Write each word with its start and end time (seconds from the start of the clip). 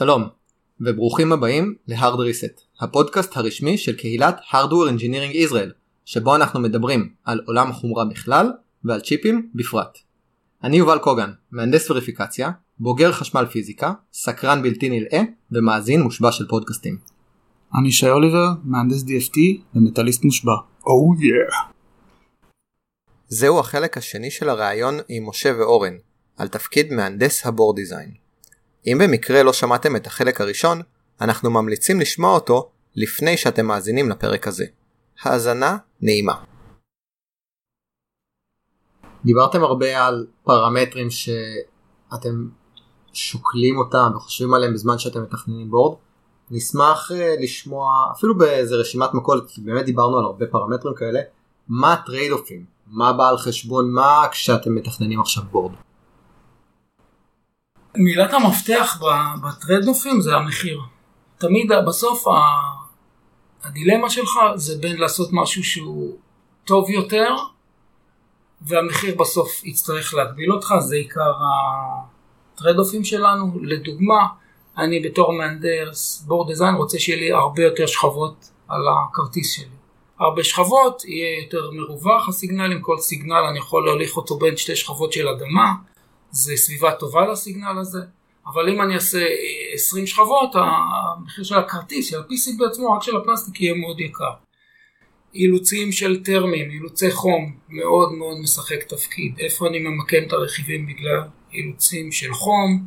שלום, 0.00 0.28
וברוכים 0.80 1.32
הבאים 1.32 1.74
ל-Hard 1.88 2.14
Reset, 2.14 2.82
הפודקאסט 2.84 3.36
הרשמי 3.36 3.78
של 3.78 3.96
קהילת 3.96 4.40
Hardware 4.50 4.90
Engineering 4.98 5.50
Israel, 5.50 5.72
שבו 6.04 6.36
אנחנו 6.36 6.60
מדברים 6.60 7.12
על 7.24 7.40
עולם 7.46 7.70
החומרה 7.70 8.04
בכלל 8.04 8.52
ועל 8.84 9.00
צ'יפים 9.00 9.50
בפרט. 9.54 9.98
אני 10.64 10.76
יובל 10.76 10.98
קוגן, 10.98 11.30
מהנדס 11.50 11.90
וריפיקציה, 11.90 12.50
בוגר 12.78 13.12
חשמל 13.12 13.46
פיזיקה, 13.46 13.92
סקרן 14.12 14.62
בלתי 14.62 14.88
נלאה 14.88 15.20
ומאזין 15.52 16.02
מושבע 16.02 16.32
של 16.32 16.48
פודקאסטים. 16.48 16.98
אני 17.80 17.92
שי 17.92 18.10
אוליבר, 18.10 18.46
מהנדס 18.64 19.02
DFT 19.02 19.38
ומטאליסט 19.74 20.24
מושבע. 20.24 20.52
או 20.86 21.14
oh 21.14 21.24
יא. 21.24 21.30
Yeah. 21.30 21.72
זהו 23.28 23.60
החלק 23.60 23.96
השני 23.96 24.30
של 24.30 24.48
הראיון 24.48 24.94
עם 25.08 25.28
משה 25.28 25.52
ואורן, 25.58 25.94
על 26.36 26.48
תפקיד 26.48 26.92
מהנדס 26.92 27.46
הבורד 27.46 27.76
דיזיין. 27.76 28.29
אם 28.86 28.98
במקרה 29.00 29.42
לא 29.42 29.52
שמעתם 29.52 29.96
את 29.96 30.06
החלק 30.06 30.40
הראשון, 30.40 30.82
אנחנו 31.20 31.50
ממליצים 31.50 32.00
לשמוע 32.00 32.34
אותו 32.34 32.70
לפני 32.96 33.36
שאתם 33.36 33.66
מאזינים 33.66 34.10
לפרק 34.10 34.46
הזה. 34.46 34.64
האזנה 35.22 35.76
נעימה. 36.00 36.34
דיברתם 39.24 39.62
הרבה 39.62 40.06
על 40.06 40.26
פרמטרים 40.44 41.08
שאתם 41.10 42.48
שוקלים 43.12 43.78
אותם 43.78 44.12
וחושבים 44.16 44.54
עליהם 44.54 44.74
בזמן 44.74 44.98
שאתם 44.98 45.22
מתכננים 45.22 45.70
בורד. 45.70 45.98
נשמח 46.50 47.12
אה, 47.14 47.34
לשמוע 47.40 47.92
אפילו 48.16 48.38
באיזה 48.38 48.74
רשימת 48.76 49.14
מכולת 49.14 49.44
כי 49.48 49.60
באמת 49.60 49.84
דיברנו 49.84 50.18
על 50.18 50.24
הרבה 50.24 50.46
פרמטרים 50.46 50.94
כאלה 50.94 51.20
מה 51.68 51.92
ה 51.92 51.99
trade 51.99 52.32
off 52.32 52.51
ים 52.51 52.64
מה 52.86 53.12
בא 53.12 53.28
על 53.28 53.38
חשבון 53.38 53.90
מה 53.90 54.22
כשאתם 54.30 54.74
מתכננים 54.74 55.20
עכשיו 55.20 55.44
board. 55.50 55.72
מילת 57.96 58.32
המפתח 58.32 59.00
ב 59.42 59.49
trade 59.49 59.84
off 59.84 60.06
ים 60.06 60.20
זה 60.20 60.36
המחיר. 60.36 60.80
תמיד 61.38 61.72
בסוף 61.86 62.24
הדילמה 63.64 64.10
שלך 64.10 64.32
זה 64.54 64.78
בין 64.78 64.96
לעשות 64.96 65.28
משהו 65.32 65.64
שהוא 65.64 66.16
טוב 66.64 66.90
יותר 66.90 67.34
והמחיר 68.60 69.14
בסוף 69.14 69.64
יצטרך 69.64 70.14
להגביל 70.14 70.52
אותך, 70.52 70.74
זה 70.78 70.96
עיקר 70.96 71.32
ה 72.54 72.58
trade 72.58 72.81
off 72.81 72.95
ים 72.95 73.04
שלנו. 73.04 73.58
לדוגמה, 73.62 74.26
אני 74.78 75.00
בתור 75.00 75.32
מהנדס 75.32 76.24
board 76.26 76.48
design 76.48 76.74
רוצה 76.74 76.98
שיהיה 76.98 77.18
לי 77.18 77.32
הרבה 77.32 77.62
יותר 77.62 77.86
שכבות 77.86 78.50
על 78.68 78.82
הכרטיס 78.88 79.52
שלי. 79.56 79.64
הרבה 80.18 80.44
שכבות, 80.44 81.04
יהיה 81.04 81.42
יותר 81.44 81.70
מרווח 81.72 82.28
ה 82.28 82.33
signal, 82.33 82.72
עם 82.72 82.80
כל 82.80 82.98
signal 82.98 83.44
אני 83.50 83.58
יכול 83.58 83.86
להוליך 83.86 84.16
אותו 84.16 84.38
בין 84.38 84.56
שתי 84.56 84.76
שכבות 84.76 85.12
של 85.12 85.28
אדמה, 85.28 85.72
זה 86.30 86.56
סביבה 86.56 86.92
טובה 86.92 87.26
ל 87.26 87.33
signal 87.33 87.78
הזה, 87.78 88.00
אבל 88.46 88.68
אם 88.68 88.82
אני 88.82 88.94
אעשה 88.94 89.26
20 89.74 90.06
שכבות, 90.06 90.50
המחיר 90.54 91.44
של 91.44 91.54
הכרטיס, 91.54 92.10
של 92.10 92.18
ה-PCB 92.18 92.58
עצמו, 92.58 92.92
רק 92.92 93.02
של 93.02 93.16
הפלסטיק, 93.16 93.60
יהיה 93.60 93.74
מאוד 93.74 94.00
יקר. 94.00 94.32
אילוצים 95.34 95.92
של 95.92 96.22
תרמיים, 96.24 96.70
אילוצי 96.70 97.10
חום, 97.10 97.56
מאוד 97.68 98.12
מאוד 98.12 98.38
משחק 98.38 98.82
תפקיד. 98.82 99.34
איפה 99.38 99.66
אני 99.66 99.78
ממקם 99.78 100.22
את 100.26 100.32
הרכיבים 100.32 100.86
בגלל 100.86 101.20
אילוצים 101.52 102.12
של 102.12 102.32
חום, 102.32 102.84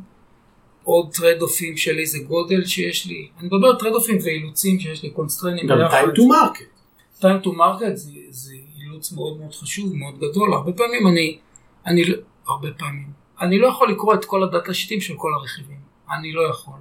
עוד 0.84 1.14
trade-off 1.14 1.42
ים 1.42 1.76
של 1.76 1.98
איזה 1.98 2.18
גודל 2.18 2.64
שיש 2.64 3.06
לי. 3.06 3.28
אני 3.38 3.46
מדבר 3.46 3.78
trade-off 3.78 3.92
ים 3.92 4.18
ואילוצים 4.24 4.80
שיש 4.80 5.02
לי, 5.02 5.10
constraint 5.10 5.53
ים. 5.53 5.66
גם 5.66 5.78
time 5.78 6.16
to 6.16 6.20
market. 6.20 6.74
time 7.20 7.44
to 7.44 7.48
market 7.48 7.94
זה, 7.94 8.10
זה 8.30 8.54
אילוץ 8.80 9.12
מאוד 9.12 9.38
מאוד 9.38 9.54
חשוב, 9.54 9.94
מאוד 9.94 10.18
גדול. 10.18 10.52
הרבה 10.54 10.72
פעמים 10.72 11.06
אני, 11.06 11.38
אני, 11.86 12.02
הרבה 12.48 12.68
פעמים. 12.78 13.23
אני 13.40 13.58
לא 13.58 13.66
יכול 13.66 13.90
לקרוא 13.90 14.14
את 14.14 14.24
כל 14.24 14.42
הדאטה 14.42 14.74
שיטים 14.74 15.00
של 15.00 15.14
כל 15.16 15.34
הרכיבים, 15.34 15.80
אני 16.10 16.32
לא 16.32 16.42
יכול. 16.48 16.78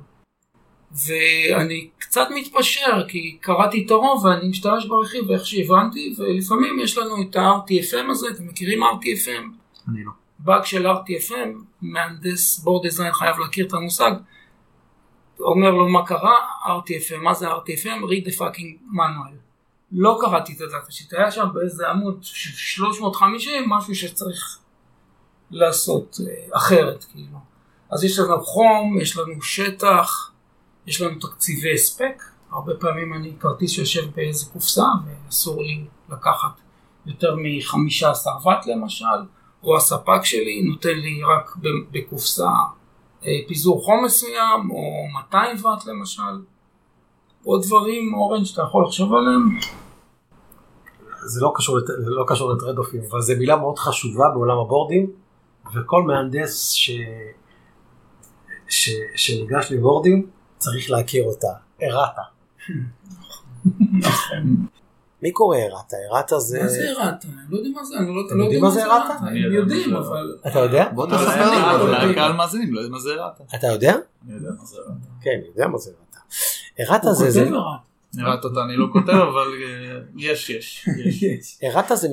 ואני 0.92 1.90
קצת 1.98 2.28
מתפשר 2.36 3.08
כי 3.08 3.38
קראתי 3.42 3.84
את 3.86 3.92
הרוב 3.92 4.26
ואני 4.26 4.50
משתמש 4.50 4.86
ברכיב 4.86 5.32
איך 5.32 5.46
שהבנתי 5.46 6.16
ולפעמים 6.18 6.80
יש 6.80 6.98
לנו 6.98 7.22
את 7.22 7.36
ה-RTFM 7.36 8.12
הזה, 8.12 8.28
אתם 8.30 8.48
מכירים 8.48 8.84
RTFM? 8.84 9.44
אני 9.90 10.04
לא. 10.04 10.12
באג 10.40 10.64
של 10.66 10.88
RTFM, 10.88 11.50
מהנדס 11.82 12.60
בורד 12.60 12.84
דיזיין 12.84 13.14
חייב 13.14 13.40
להכיר 13.40 13.68
את 13.68 13.74
המושג, 13.74 14.12
אומר 15.40 15.72
לו 15.72 15.90
מה 15.90 16.06
קרה, 16.06 16.36
RTFM, 16.66 17.18
מה 17.22 17.34
זה 17.34 17.52
RTFM? 17.52 18.04
read 18.04 18.28
the 18.28 18.38
fucking 18.40 18.94
manual. 18.94 19.36
לא 19.92 20.18
קראתי 20.22 20.54
את 20.54 20.62
הדאטה 20.62 20.92
שיט, 20.92 21.14
היה 21.14 21.32
שם 21.32 21.48
באיזה 21.54 21.90
עמוד 21.90 22.20
350 22.22 23.70
משהו 23.70 23.96
שצריך 23.96 24.60
לעשות 25.54 26.18
אה, 26.28 26.58
אחרת 26.58 27.06
כאילו. 27.12 27.38
אז 27.92 28.04
יש 28.04 28.20
לנו 28.20 28.44
חום, 28.44 29.00
יש 29.02 29.18
לנו 29.18 29.42
שטח, 29.42 30.32
יש 30.88 31.02
לנו 31.02 31.20
תקציבי 31.20 31.74
הספק, 31.74 32.24
הרבה 32.52 32.74
פעמים 32.80 33.14
אני 33.14 33.34
כרטיס 33.40 33.72
שיושב 33.72 34.16
באיזה 34.16 34.46
קופסה 34.46 34.86
ואסור 35.06 35.64
לי 35.64 35.86
לקחת 36.10 36.52
יותר 37.06 37.36
מ-15 37.36 38.46
ואט 38.46 38.66
למשל, 38.66 39.06
או 39.64 39.78
הספק 39.78 40.24
שלי 40.24 40.62
נותן 40.62 40.96
לי 40.96 41.22
רק 41.24 41.56
בקופסה 41.92 42.50
אה, 43.26 43.32
פיזור 43.48 43.84
חום 43.86 44.06
מסוים, 44.06 44.72
או 44.72 45.08
200 45.14 45.66
ואט 45.66 45.86
למשל. 45.86 46.22
עוד 47.44 47.64
דברים, 47.64 48.14
אורן, 48.14 48.46
שאתה 48.46 48.62
יכול 48.62 48.86
לחשוב 48.86 49.14
עליהם? 49.14 49.60
זה 51.26 51.42
לא 51.42 51.54
קשור, 51.56 51.80
זה 51.80 52.12
לא 52.12 52.26
אבל 53.12 53.22
זו 53.22 53.34
מילה 53.40 53.56
מאוד 53.56 53.80
חשובה 53.80 54.30
בעולם 54.30 54.58
הבורדים. 54.58 55.12
וכל 55.76 56.04
מהנדס 56.04 56.72
ש... 56.72 56.92
ש... 58.68 58.90
שניגש 59.16 59.72
לבורדים 59.72 60.30
צריך 60.58 60.92
להכיר 60.92 61.24
אותה, 61.24 61.54
ארטה. 61.84 62.22
מי 65.22 65.32
קורא 65.32 65.58
ארטה? 65.58 65.98
ארטה 66.14 66.40
זה... 66.40 66.60
מה 66.64 66.68
זה 66.68 66.92
ארטה? 66.92 67.28
אני 67.28 67.46
לא 67.50 67.58
יודע 67.58 67.70
מה 67.76 67.84
זה, 67.84 67.98
אני 67.98 68.08
לא, 68.08 68.38
לא 68.38 68.44
יודע 68.44 68.60
מה 68.60 68.70
זה 68.70 68.86
ארטה. 68.86 69.14
הם 69.14 69.36
יודעים, 69.36 69.96
אבל... 69.96 70.38
אתה 70.48 70.60
יודע? 70.60 70.90
בוא 70.90 71.06
תספר 71.06 71.50
לי. 71.52 71.82
אולי 71.82 72.16
קהל 72.16 72.34
מאזינים 72.34 72.74
לא 72.74 72.80
יודע 72.80 72.92
מה 72.92 73.00
זה 73.00 73.14
ארטה. 73.14 73.44
אתה 73.56 73.68
יודע? 73.68 73.96
אני 74.26 74.34
יודע 74.34 74.50
מה 74.60 74.66
זה 74.66 74.78
ארטה. 74.78 74.92
כן, 75.22 75.32
אני 75.32 75.48
יודע 75.48 75.68
מה 75.68 75.78
זה 75.78 75.92
ארטה. 75.92 76.94
ארטה 76.94 77.14
זה... 77.14 77.44
הוא 77.44 77.50
כותב. 77.50 77.94
נראית 78.14 78.44
אותה 78.44 78.64
אני 78.64 78.78
לא 78.78 78.88
כותב 78.94 79.10
אבל 79.10 79.48
אה, 79.64 80.00
יש 80.18 80.50
יש. 80.50 80.90
ארטה 81.64 81.96
זה... 82.02 82.08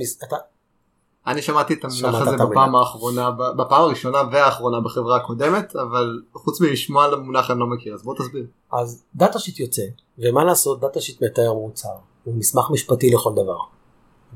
אני 1.26 1.42
שמעתי 1.42 1.74
את 1.74 1.84
המונח 1.84 2.26
הזה 2.26 2.36
בפעם 2.36 2.76
האחרונה, 2.76 3.30
בפעם 3.30 3.82
הראשונה 3.82 4.18
והאחרונה 4.32 4.80
בחברה 4.80 5.16
הקודמת, 5.16 5.76
אבל 5.76 6.22
חוץ 6.34 6.60
מלשמוע 6.60 7.04
על 7.04 7.14
המונח 7.14 7.50
אני 7.50 7.60
לא 7.60 7.66
מכיר, 7.66 7.94
אז 7.94 8.02
בוא 8.02 8.14
תסביר. 8.14 8.46
אז 8.72 9.02
דאטה 9.14 9.38
שיט 9.38 9.60
יוצא, 9.60 9.82
ומה 10.18 10.44
לעשות, 10.44 10.80
data 10.80 11.00
sheet 11.00 11.22
מתאר 11.22 11.52
מוצר, 11.52 11.88
הוא 12.24 12.34
מסמך 12.34 12.70
משפטי 12.70 13.10
לכל 13.10 13.32
דבר. 13.32 13.58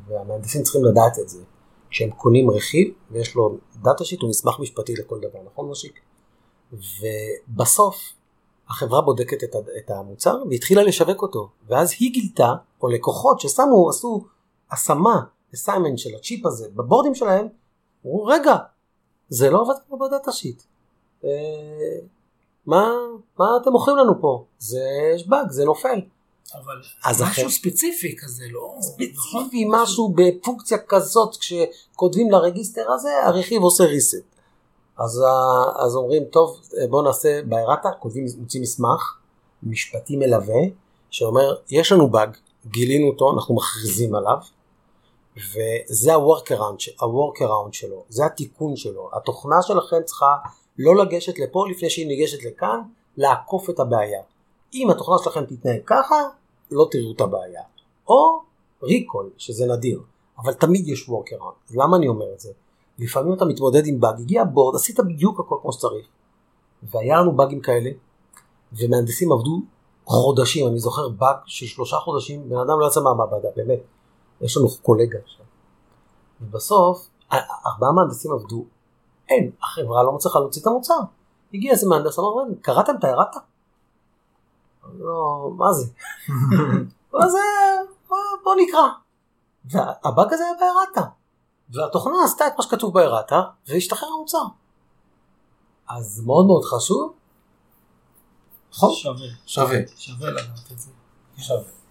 והמהנדסים 0.09 0.63
צריכים 0.63 0.85
לדעת 0.85 1.19
את 1.19 1.29
זה, 1.29 1.43
כשהם 1.91 2.11
קונים 2.11 2.51
רכיב 2.51 2.89
ויש 3.11 3.35
לו 3.35 3.57
data 3.83 4.05
sheet 4.05 4.23
הוא 4.23 4.31
מסמך 4.31 4.59
משפטי 4.59 4.95
לכל 4.95 5.19
דבר, 5.19 5.39
נכון 5.53 5.71
משיק? 5.71 6.01
ובסוף 6.73 8.13
החברה 8.69 9.01
בודקת 9.01 9.45
את, 9.45 9.57
את 9.79 9.91
המוצר 9.91 10.43
והתחילה 10.51 10.83
לשווק 10.83 11.23
אותו, 11.23 11.49
ואז 11.69 11.95
היא 12.01 12.13
גילתה, 12.13 12.53
או 12.83 12.89
לקוחות 12.89 13.41
ששמו, 13.41 13.89
עשו 13.91 14.25
השמה 14.71 15.21
assignment 15.55 15.99
של 15.99 16.11
הצ'יפ 16.17 16.47
הזה 16.47 16.69
ב 16.75 16.80
board 16.80 17.05
ים 17.05 17.15
שלהם, 17.15 17.49
אמרו 18.07 18.25
רגע, 18.25 18.57
זה 19.29 19.51
לא 19.51 19.61
עובד 19.61 19.75
כמו 19.89 19.99
ב 19.99 20.06
data 20.06 20.33
sheet. 20.33 20.63
אה, 21.25 21.31
מה, 22.67 22.93
מה 23.39 23.45
אתם 23.63 23.71
מוכרים 23.71 23.97
לנו 23.97 24.21
פה? 24.21 24.45
זה 24.59 24.81
יש 25.15 25.29
באג, 25.29 25.51
זה 25.51 25.65
נופל. 25.65 26.01
אבל 26.55 26.81
משהו 27.05 27.23
אחר... 27.23 27.49
ספציפי 27.49 28.17
כזה, 28.19 28.45
לא... 28.51 28.77
ספציפי, 28.81 29.13
נכון? 29.65 29.83
משהו 29.83 30.15
בפונקציה 30.15 30.79
כזאת, 30.79 31.37
כשכותבים 31.37 32.31
לרגיסטר 32.31 32.93
הזה, 32.93 33.09
הרכיב 33.25 33.63
עושה 33.63 33.85
reset. 33.85 34.35
אז, 34.99 35.23
אז 35.87 35.97
אומרים, 35.97 36.25
טוב, 36.25 36.61
בואו 36.91 37.03
נעשה 37.03 37.41
בארטה, 37.43 37.89
כותבים, 38.01 38.27
מוצאים 38.39 38.63
מסמך, 38.63 39.19
משפטי 39.63 40.17
מלווה, 40.17 40.61
שאומר, 41.11 41.55
יש 41.71 41.93
לנו 41.93 42.11
באג, 42.11 42.37
גילינו 42.67 43.09
אותו, 43.09 43.33
אנחנו 43.35 43.55
מכריזים 43.55 44.15
עליו, 44.15 44.37
וזה 45.37 46.15
ה-workaround 46.15 47.73
שלו, 47.73 48.05
זה 48.09 48.27
התיקון 48.27 48.77
שלו. 48.77 49.11
התוכנה 49.13 49.63
שלכם 49.63 49.97
צריכה 50.05 50.37
לא 50.79 50.97
לגשת 50.97 51.39
לפה 51.39 51.65
לפני 51.71 51.91
שהיא 51.91 52.07
ניגשת 52.07 52.45
לכאן, 52.45 52.81
לעקוף 53.17 53.71
את 53.71 53.81
הבעיה. 53.81 54.23
אם 54.75 54.91
התוכנה 54.91 55.17
שלכם 55.25 55.45
תתנהג 55.45 55.81
ככה, 55.87 56.15
לא 56.71 56.89
תראו 56.91 57.13
את 57.13 57.21
הבעיה. 57.21 57.63
או 58.09 58.43
ריקול, 58.83 59.31
שזה 59.39 59.67
נדיר, 59.67 60.01
אבל 60.39 60.53
תמיד 60.53 60.89
יש 60.89 61.09
workaround. 61.09 61.75
למה 61.75 61.97
אני 61.97 62.09
אומר 62.09 62.33
את 62.35 62.41
זה? 62.41 62.53
לפעמים 62.99 63.33
אתה 63.33 63.45
מתמודד 63.45 63.87
עם 63.87 64.01
באג, 64.01 64.21
הגיע 64.21 64.45
בורד, 64.45 64.75
עשית 64.75 65.01
בדיוק 65.01 65.41
הכל 65.41 65.57
כמו 65.63 65.73
שצריך. 65.73 66.07
והיה 66.83 67.21
לנו 67.21 67.37
באגים 67.37 67.61
כאלה, 67.61 67.91
ומהנדסים 68.73 69.33
עבדו 69.33 69.61
חודשים, 70.05 70.69
אני 70.69 70.79
זוכר 70.79 71.09
באג 71.09 71.37
של 71.47 71.67
שלושה 71.67 71.97
חודשים, 71.97 72.49
בן 72.49 72.57
אדם 72.57 72.81
לא 72.81 72.87
יצא 72.87 73.01
מהמעבדה, 73.01 73.49
באמת. 73.57 73.79
יש 74.41 74.57
לנו 74.57 74.69
קולגה 74.83 75.19
שם. 75.27 75.45
ובסוף, 76.41 77.09
ארבעה 77.67 77.93
מהנדסים 77.93 78.33
עבדו, 78.33 78.65
אין, 79.29 79.51
החברה 79.63 80.03
לא 80.03 80.13
מצליחה 80.13 80.39
להוציא 80.39 80.63
את 80.63 80.67
המוצר. 80.67 80.99
הגיע 81.55 81.73
איזה 81.73 81.89
מהנדס, 81.89 82.19
אמר, 82.19 82.29
קראתם 82.61 82.93
את 82.99 83.05
ההערתה? 83.05 83.41
לא, 84.99 85.51
מה 85.57 85.73
זה? 85.73 85.87
מה 87.15 87.29
זה? 87.29 87.39
בוא, 88.09 88.19
בוא 88.45 88.55
נקרא. 88.59 88.89
והבאג 89.65 90.33
הזה 90.33 90.45
היה 90.45 90.55
בארטה. 90.61 91.11
והתוכנה 91.71 92.15
עשתה 92.25 92.47
את 92.47 92.53
מה 92.57 92.63
שכתוב 92.63 92.95
בארטה, 92.95 93.43
והשתחרר 93.69 94.09
המוצר. 94.17 94.45
אז 95.89 96.23
מאוד 96.27 96.47
מאוד 96.47 96.65
חשוב. 96.65 97.15
נכון? 98.71 98.95
שווה. 98.95 99.27
שווה. 99.47 99.79
שווה 99.97 100.31
לדעת 100.31 100.73
את 100.73 100.79
זה. 100.79 100.91
שווה. 101.37 101.84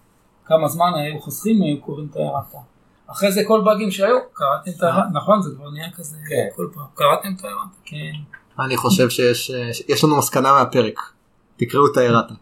כמה 0.46 0.68
זמן 0.68 0.92
היו 0.94 1.20
חוסכים 1.20 1.62
היו 1.62 1.80
קוראים 1.80 2.08
את 2.10 2.16
ההערתה. 2.16 2.58
אחרי 3.06 3.32
זה 3.32 3.42
כל 3.46 3.60
באגים 3.64 3.90
שהיו, 3.90 4.16
קראתם 4.32 4.70
את 4.76 4.82
ההערתה, 4.82 5.08
נכון? 5.12 5.42
זה 5.42 5.50
כבר 5.56 5.70
נהיה 5.70 5.92
כזה 5.92 6.16
כן. 6.28 6.46
כל 6.56 6.68
פעם. 6.74 6.84
קראתם 6.94 7.28
את 7.38 7.44
ההערתה? 7.44 7.76
כן. 7.84 8.12
אני 8.64 8.76
חושב 8.76 9.08
שיש 9.10 9.50
יש 9.88 10.04
לנו 10.04 10.18
מסקנה 10.18 10.52
מהפרק. 10.52 11.00
תקראו 11.56 11.86
את 11.92 11.96
הארטה. 11.96 12.34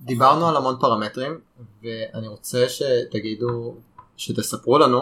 דיברנו 0.00 0.48
על 0.48 0.56
המון 0.56 0.76
פרמטרים 0.80 1.40
ואני 1.82 2.28
רוצה 2.28 2.66
שתגידו 2.68 3.74
שתספרו 4.16 4.78
לנו 4.78 5.00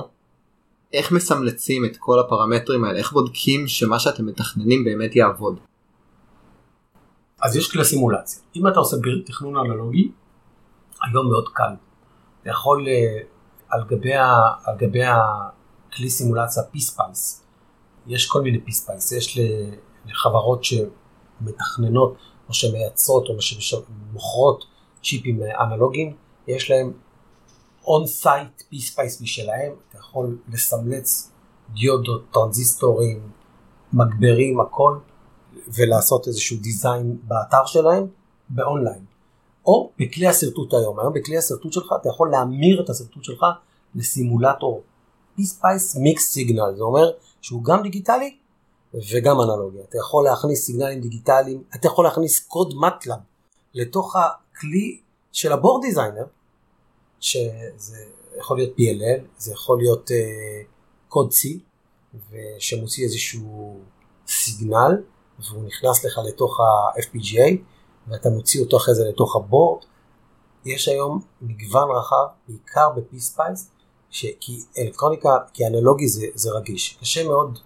איך 0.93 1.13
מסמלצים 1.13 1.85
את 1.85 1.97
כל 1.97 2.19
הפרמטרים 2.21 2.85
האלה 2.85 2.99
איך 2.99 3.13
בודקים 3.13 3.69
שמה 3.69 3.99
שאתם 3.99 4.27
מתכננים 4.27 4.85
באמת 4.85 5.17
יעבוד. 5.17 5.61
אז 7.43 7.57
יש 7.57 7.73
כלי 7.73 7.85
סימולציה. 7.85 8.43
אם 8.57 8.69
אתה 8.69 8.79
עושה 8.79 8.97
תכנון 9.27 9.57
אנלוגי, 9.57 10.11
היום 11.03 11.29
מאוד 11.29 11.49
קל. 11.53 11.73
אתה 12.43 12.51
יכול 12.51 12.89
אה, 12.89 13.19
על 13.69 13.85
גבי, 13.89 14.15
על 14.65 14.77
גבי 14.77 15.05
הכלי 15.05 16.11
סימולציה 16.11 16.63
PSpice, 16.63 17.45
יש 18.07 18.27
כל 18.27 18.43
מיני 18.43 18.61
PSpice, 18.61 19.13
יש 19.13 19.39
לחברות 20.07 20.65
שמתכננות 20.65 22.17
או 22.49 22.55
שמייצרות 22.55 23.29
או 23.29 23.41
שמוכרות 23.41 24.65
צ'יפים 25.05 25.41
אנלוגיים, 25.61 26.17
יש 26.47 26.71
להם 26.71 26.93
on-site 27.85 28.63
PSpice 28.69 29.21
משלהם, 29.21 29.73
אתה 29.89 29.99
יכול 29.99 30.39
לסמלץ 30.49 31.33
דיודות, 31.75 32.23
טרנזיסטורים, 32.33 33.31
מגברים, 33.93 34.61
הכל. 34.61 34.99
ולעשות 35.77 36.29
איזשהו 36.29 36.57
design 36.61 37.19
באתר 37.23 37.67
שלהם 37.67 38.07
באונליין. 38.49 39.05
או 39.67 39.91
בכלי 39.99 40.27
השרטוט 40.27 40.75
היום. 40.75 41.01
היום 41.01 41.13
בכלי 41.13 41.39
השרטוט 41.39 41.73
שלך 41.73 41.95
אתה 42.01 42.09
יכול 42.09 42.31
להמיר 42.31 42.83
את 42.85 42.91
השרטוט 42.91 43.25
שלך 43.25 43.47
לסימולטור 43.95 44.83
PSpice 45.37 45.97
mixed 45.97 46.33
signal. 46.33 46.75
זה 46.77 46.83
אומר 46.83 47.11
שהוא 47.41 47.65
גם 47.65 47.83
דיגיטלי 47.83 48.37
וגם 48.95 49.41
אנלוגי. 49.41 49.79
אתה 49.89 49.99
יכול 49.99 50.25
להכניס 50.25 50.67
signal 50.67 50.92
ים 50.92 51.01
דיגיטליים, 51.01 51.63
אתה 51.75 51.87
יכול 51.87 52.05
להכניס 52.05 52.39
קוד 52.39 52.75
MATLAB 52.77 53.19
לתוך 53.75 54.17
הכלי 54.17 55.01
של 55.33 55.53
ה 55.53 55.58
board 55.58 55.83
designer, 55.83 56.25
שזה 57.21 58.05
יכול 58.39 58.57
להיות 58.57 58.77
PLL, 58.79 59.23
זה 59.39 59.53
יכול 59.53 59.79
להיות 59.79 60.11
אה, 60.11 60.13
קוד 61.09 61.31
C, 61.31 61.49
שמוציא 62.59 63.05
איזשהו 63.05 63.81
signal. 64.29 65.03
והוא 65.41 65.65
נכנס 65.65 66.05
לך 66.05 66.19
לתוך 66.29 66.61
ה-FPGA 66.61 67.57
ואתה 68.11 68.31
מוציא 68.31 68.61
אותו 68.61 68.77
אחרי 68.77 68.95
זה 68.95 69.09
לתוך 69.09 69.37
ה 69.37 69.44
board. 69.44 69.83
יש 70.65 70.89
היום 70.89 71.21
מגוון 71.43 71.89
רחב, 71.97 72.25
בעיקר 72.49 72.91
ב 72.97 73.06
PSpice, 73.06 73.71
כי 74.11 74.61
אלקטרוניקה, 74.79 75.37
כי 75.53 75.67
אנלוגי 75.67 76.09
זה, 76.09 76.27
זה 76.35 76.51
רגיש. 76.51 76.99
קשה 77.01 77.29
מאוד 77.29 77.59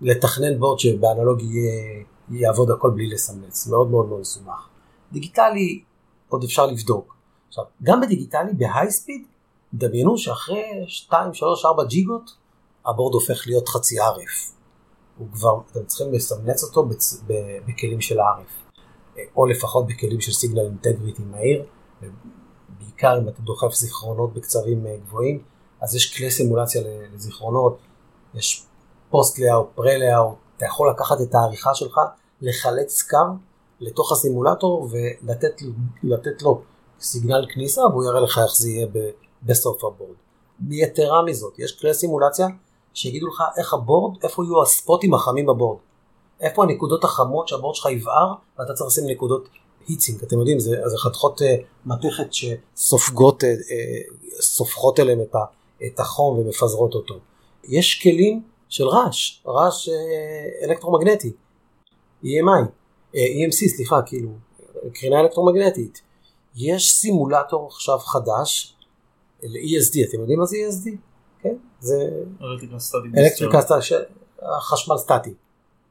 לתכנן 0.00 0.58
board 0.58 0.78
שבאנלוגי 0.78 1.44
יהיה, 1.44 2.04
יעבוד 2.30 2.70
הכל 2.70 2.90
בלי 2.90 3.10
לסמלץ, 3.10 3.66
מאוד 3.66 3.90
מאוד 3.90 4.06
מאוד 4.08 4.20
מסובך. 4.20 4.68
דיגיטלי 5.12 5.82
עוד 6.28 6.44
אפשר 6.44 6.66
לבדוק. 6.66 7.16
עכשיו, 7.48 7.64
גם 7.82 8.00
בדיגיטלי, 8.00 8.52
ב 8.54 8.90
high 8.90 9.04
speed, 9.04 9.26
דמיינו 9.74 10.18
שאחרי 10.18 10.64
2, 10.86 11.34
3, 11.34 11.64
4 11.64 11.84
ג'יגות, 11.84 12.30
הבורד 12.86 13.14
הופך 13.14 13.46
להיות 13.46 13.68
חצי 13.68 14.00
ערף. 14.00 14.52
הוא 15.18 15.28
כבר, 15.32 15.60
אתם 15.70 15.84
צריכים 15.84 16.12
לסמלץ 16.12 16.64
אותו. 16.64 16.88
בכלים 17.66 18.00
של 18.00 18.20
הערף, 18.20 18.63
או 19.36 19.46
לפחות 19.46 19.86
בכלים 19.86 20.20
של 20.20 20.32
סיגנל 20.32 20.60
אינטגריטי 20.60 21.22
מהיר, 21.22 21.64
בעיקר 22.78 23.18
אם 23.18 23.28
אתה 23.28 23.42
דוחף 23.42 23.74
זיכרונות 23.74 24.34
בקצבים 24.34 24.86
אה, 24.86 24.96
גבוהים, 25.06 25.42
אז 25.80 25.94
יש 25.94 26.16
כלי 26.16 26.30
סימולציה 26.30 26.82
לזיכרונות, 27.14 27.78
יש 28.34 28.66
פוסט 29.10 29.38
לאאוט, 29.38 29.66
פרה 29.74 29.98
לאאוט, 29.98 30.34
אתה 30.56 30.66
יכול 30.66 30.90
לקחת 30.90 31.16
את 31.20 31.34
העריכה 31.34 31.74
שלך, 31.74 32.00
לחלץ 32.40 33.02
קו 33.10 33.16
לתוך 33.80 34.12
הסימולטור 34.12 34.88
ולתת 34.90 36.42
לו 36.42 36.62
סיגנל 37.00 37.46
כניסה 37.54 37.80
והוא 37.80 38.04
יראה 38.04 38.20
לך 38.20 38.38
איך 38.38 38.56
זה 38.56 38.68
יהיה 38.70 38.86
בסוף 39.42 39.84
הבורד. 39.84 40.16
יתרה 40.70 41.22
מזאת, 41.22 41.58
יש 41.58 41.80
כלי 41.80 41.94
סימולציה 41.94 42.46
שיגידו 42.94 43.28
לך 43.28 43.42
איך 43.58 43.74
הבורד, 43.74 44.16
איפה 44.22 44.44
יהיו 44.44 44.62
הספוטים 44.62 45.14
החמים 45.14 45.46
בבורד. 45.46 45.78
איפה 46.44 46.62
הנקודות 46.64 47.04
החמות 47.04 47.48
שהבורד 47.48 47.74
שלך 47.74 47.86
יבער 47.86 48.32
ואתה 48.58 48.72
צריך 48.74 48.86
לשים 48.86 49.04
נקודות 49.06 49.48
היטסינג. 49.86 50.22
אתם 50.22 50.38
יודעים, 50.38 50.60
זה, 50.60 50.76
זה 50.86 50.98
חתיכות 50.98 51.40
uh, 51.40 51.44
מתכת 51.86 52.28
שסופגות, 52.32 53.42
uh, 53.42 53.46
uh, 53.46 54.42
סופחות 54.42 55.00
אליהם 55.00 55.20
את, 55.20 55.34
ה, 55.34 55.38
את 55.86 56.00
החום 56.00 56.38
ומפזרות 56.38 56.94
אותו. 56.94 57.14
יש 57.64 58.02
כלים 58.02 58.42
של 58.68 58.84
רעש, 58.88 59.42
רעש 59.46 59.88
uh, 59.88 59.92
אלקטרומגנטי, 60.64 61.32
EMI, 62.24 62.66
uh, 63.12 63.16
EMC, 63.16 63.68
סליחה, 63.76 64.02
כאילו, 64.02 64.30
קרינה 64.94 65.20
אלקטרומגנטית. 65.20 66.02
יש 66.56 66.92
סימולטור 66.92 67.66
עכשיו 67.66 67.98
חדש 67.98 68.74
ל-ESD, 69.42 70.08
אתם 70.08 70.20
יודעים 70.20 70.38
מה 70.38 70.46
זה 70.46 70.56
ESD? 70.56 70.90
כן? 71.42 71.54
זה 71.80 72.08
אלקטריקל 72.42 72.78
סטטי. 72.78 72.98
אלקטריקה 73.18 73.60
סטטי, 73.60 73.94
חשמל 74.60 74.96
סטטי. 74.96 75.34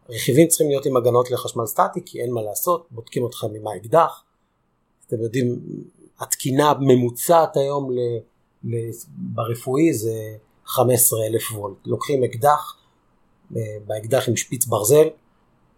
רכיבים 0.09 0.47
צריכים 0.47 0.67
להיות 0.67 0.85
עם 0.85 0.97
הגנות 0.97 1.31
לחשמל 1.31 1.65
סטטי 1.65 2.01
כי 2.05 2.21
אין 2.21 2.31
מה 2.31 2.41
לעשות, 2.41 2.87
בודקים 2.91 3.23
אותך 3.23 3.45
ממה 3.53 3.71
האקדח. 3.71 4.23
אתם 5.07 5.21
יודעים, 5.21 5.59
התקינה 6.19 6.69
הממוצעת 6.69 7.57
היום 7.57 7.91
ל, 7.91 7.97
ל, 8.63 8.89
ברפואי 9.17 9.93
זה 9.93 10.35
15 10.65 11.25
אלף 11.25 11.51
וולט. 11.51 11.77
לוקחים 11.85 12.23
אקדח, 12.23 12.77
אה, 13.55 13.61
באקדח 13.87 14.29
עם 14.29 14.35
שפיץ 14.35 14.65
ברזל, 14.65 15.07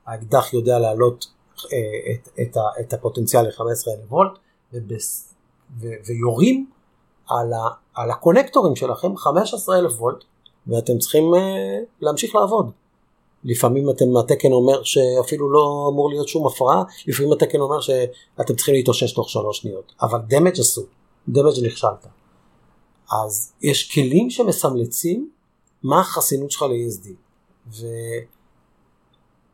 האקדח 0.05 0.53
יודע 0.53 0.79
להעלות 0.79 1.25
אה, 1.73 2.13
את, 2.13 2.29
את, 2.41 2.57
את 2.79 2.93
הפוטנציאל 2.93 3.41
ל-15 3.47 3.61
אלף 3.61 4.11
וולט, 4.11 4.31
ובס, 4.73 5.33
ו, 5.79 5.87
ויורים 6.05 6.69
על, 7.29 7.53
ה, 7.53 7.69
על 7.93 8.11
הקונקטורים 8.11 8.75
שלכם 8.75 9.17
15 9.17 9.79
אלף 9.79 10.01
וולט, 10.01 10.23
ואתם 10.67 10.97
צריכים 10.97 11.23
uh, 11.33 11.37
להמשיך 12.01 12.35
לעבוד. 12.35 12.71
לפעמים 13.45 13.89
אתם, 13.89 14.17
התקן 14.17 14.51
אומר 14.51 14.83
שאפילו 14.83 15.51
לא 15.51 15.89
אמור 15.93 16.09
להיות 16.09 16.27
שום 16.27 16.47
הפרעה, 16.47 16.83
לפעמים 17.07 17.31
התקן 17.31 17.59
אומר 17.59 17.81
שאתם 17.81 18.55
צריכים 18.55 18.75
להתאושש 18.75 19.13
תוך 19.13 19.29
שלוש 19.29 19.57
שניות, 19.57 19.93
אבל 20.01 20.19
דמג' 20.27 20.59
עשו, 20.59 20.81
דמג' 21.27 21.65
נכשלת. 21.65 22.07
אז 23.23 23.53
יש 23.61 23.91
כלים 23.91 24.29
שמסמלצים 24.29 25.29
מה 25.83 25.99
החסינות 25.99 26.51
שלך 26.51 26.61
ל-ESD. 26.61 27.07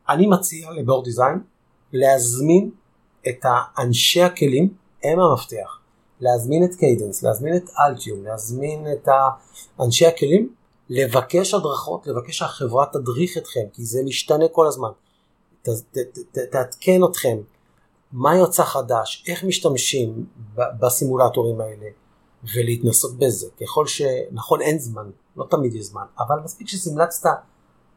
ואני 0.07 0.27
מציע 0.27 0.71
ל 0.72 0.77
board 0.77 1.06
design 1.06 1.39
להזמין 1.93 2.71
את 3.27 3.45
אנשי 3.79 4.21
הכלים, 4.21 4.74
הם 5.03 5.19
המפתח. 5.19 5.79
להזמין 6.21 6.63
את 6.63 6.75
Cadence, 6.75 7.24
להזמין 7.24 7.55
את 7.55 7.69
Altium, 7.80 8.24
להזמין 8.24 8.88
את 8.93 9.07
אנשי 9.79 10.05
הכלים, 10.05 10.50
לבקש 10.93 11.53
הדרכות, 11.53 12.07
לבקש 12.07 12.38
שהחברה 12.38 12.86
תדריך 12.86 13.38
אתכם, 13.38 13.62
כי 13.74 13.86
זה 13.86 14.00
משתנה 14.05 14.48
כל 14.51 14.67
הזמן. 14.67 14.89
ת, 15.62 15.69
ת, 15.69 15.98
ת, 16.31 16.38
תעדכן 16.38 17.03
אתכם 17.10 17.38
מה 18.12 18.36
יוצא 18.36 18.63
חדש, 18.63 19.24
איך 19.27 19.43
משתמשים 19.43 20.25
בסימולטורים 20.55 21.62
האלה, 21.62 21.88
ולהתנסות 22.55 23.17
בזה. 23.17 23.48
ככל 23.62 23.88
שנכון 23.88 24.62
אין 24.62 24.79
זמן, 24.79 25.10
לא 25.38 25.45
תמיד 25.50 25.75
יש 25.75 25.86
זמן, 25.86 26.05
אבל 26.19 26.39
מספיק 26.43 26.67
שסימלצת 26.67 27.29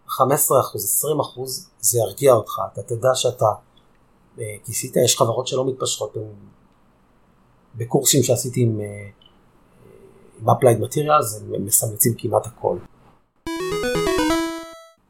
15%, 0.08 0.10
20% 0.10 0.20
זה 1.80 1.98
ירגיע 1.98 2.32
אותך, 2.32 2.52
אתה 2.72 2.82
תדע 2.82 3.14
שאתה 3.14 3.46
אה, 4.38 4.44
כיסית, 4.64 4.96
יש 4.96 5.18
חברות 5.18 5.46
שלא 5.46 5.66
מתפשרות. 5.66 6.16
בקורסים 7.74 8.22
שעשיתי 8.22 8.60
עם, 8.60 8.80
עם 10.40 10.48
Applied 10.48 10.80
Materials 10.84 11.54
הם 11.54 11.64
מסמלצים 11.64 12.14
כמעט 12.18 12.46
הכל. 12.46 12.76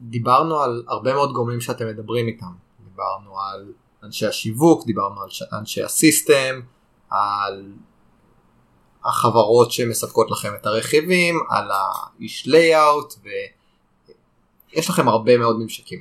דיברנו 0.01 0.61
על 0.61 0.85
הרבה 0.89 1.15
מאוד 1.15 1.33
גורמים 1.33 1.61
שאתם 1.61 1.87
מדברים 1.89 2.27
איתם. 2.27 2.53
דיברנו 2.85 3.41
על 3.41 3.73
אנשי 4.03 4.27
השיווק, 4.27 4.87
דיברנו 4.87 5.23
על 5.23 5.29
אנשי 5.53 5.83
הסיסטם, 5.83 6.61
על 7.11 7.73
החברות 9.05 9.73
שמספקות 9.73 10.31
לכם 10.31 10.49
את 10.61 10.67
הרכיבים, 10.67 11.35
על 11.51 11.71
האיש 11.71 12.47
לייאאוט 12.47 13.15
ויש 14.73 14.91
לכם 14.91 15.09
הרבה 15.09 15.39
מאוד 15.39 15.59
ממשקים. 15.59 16.01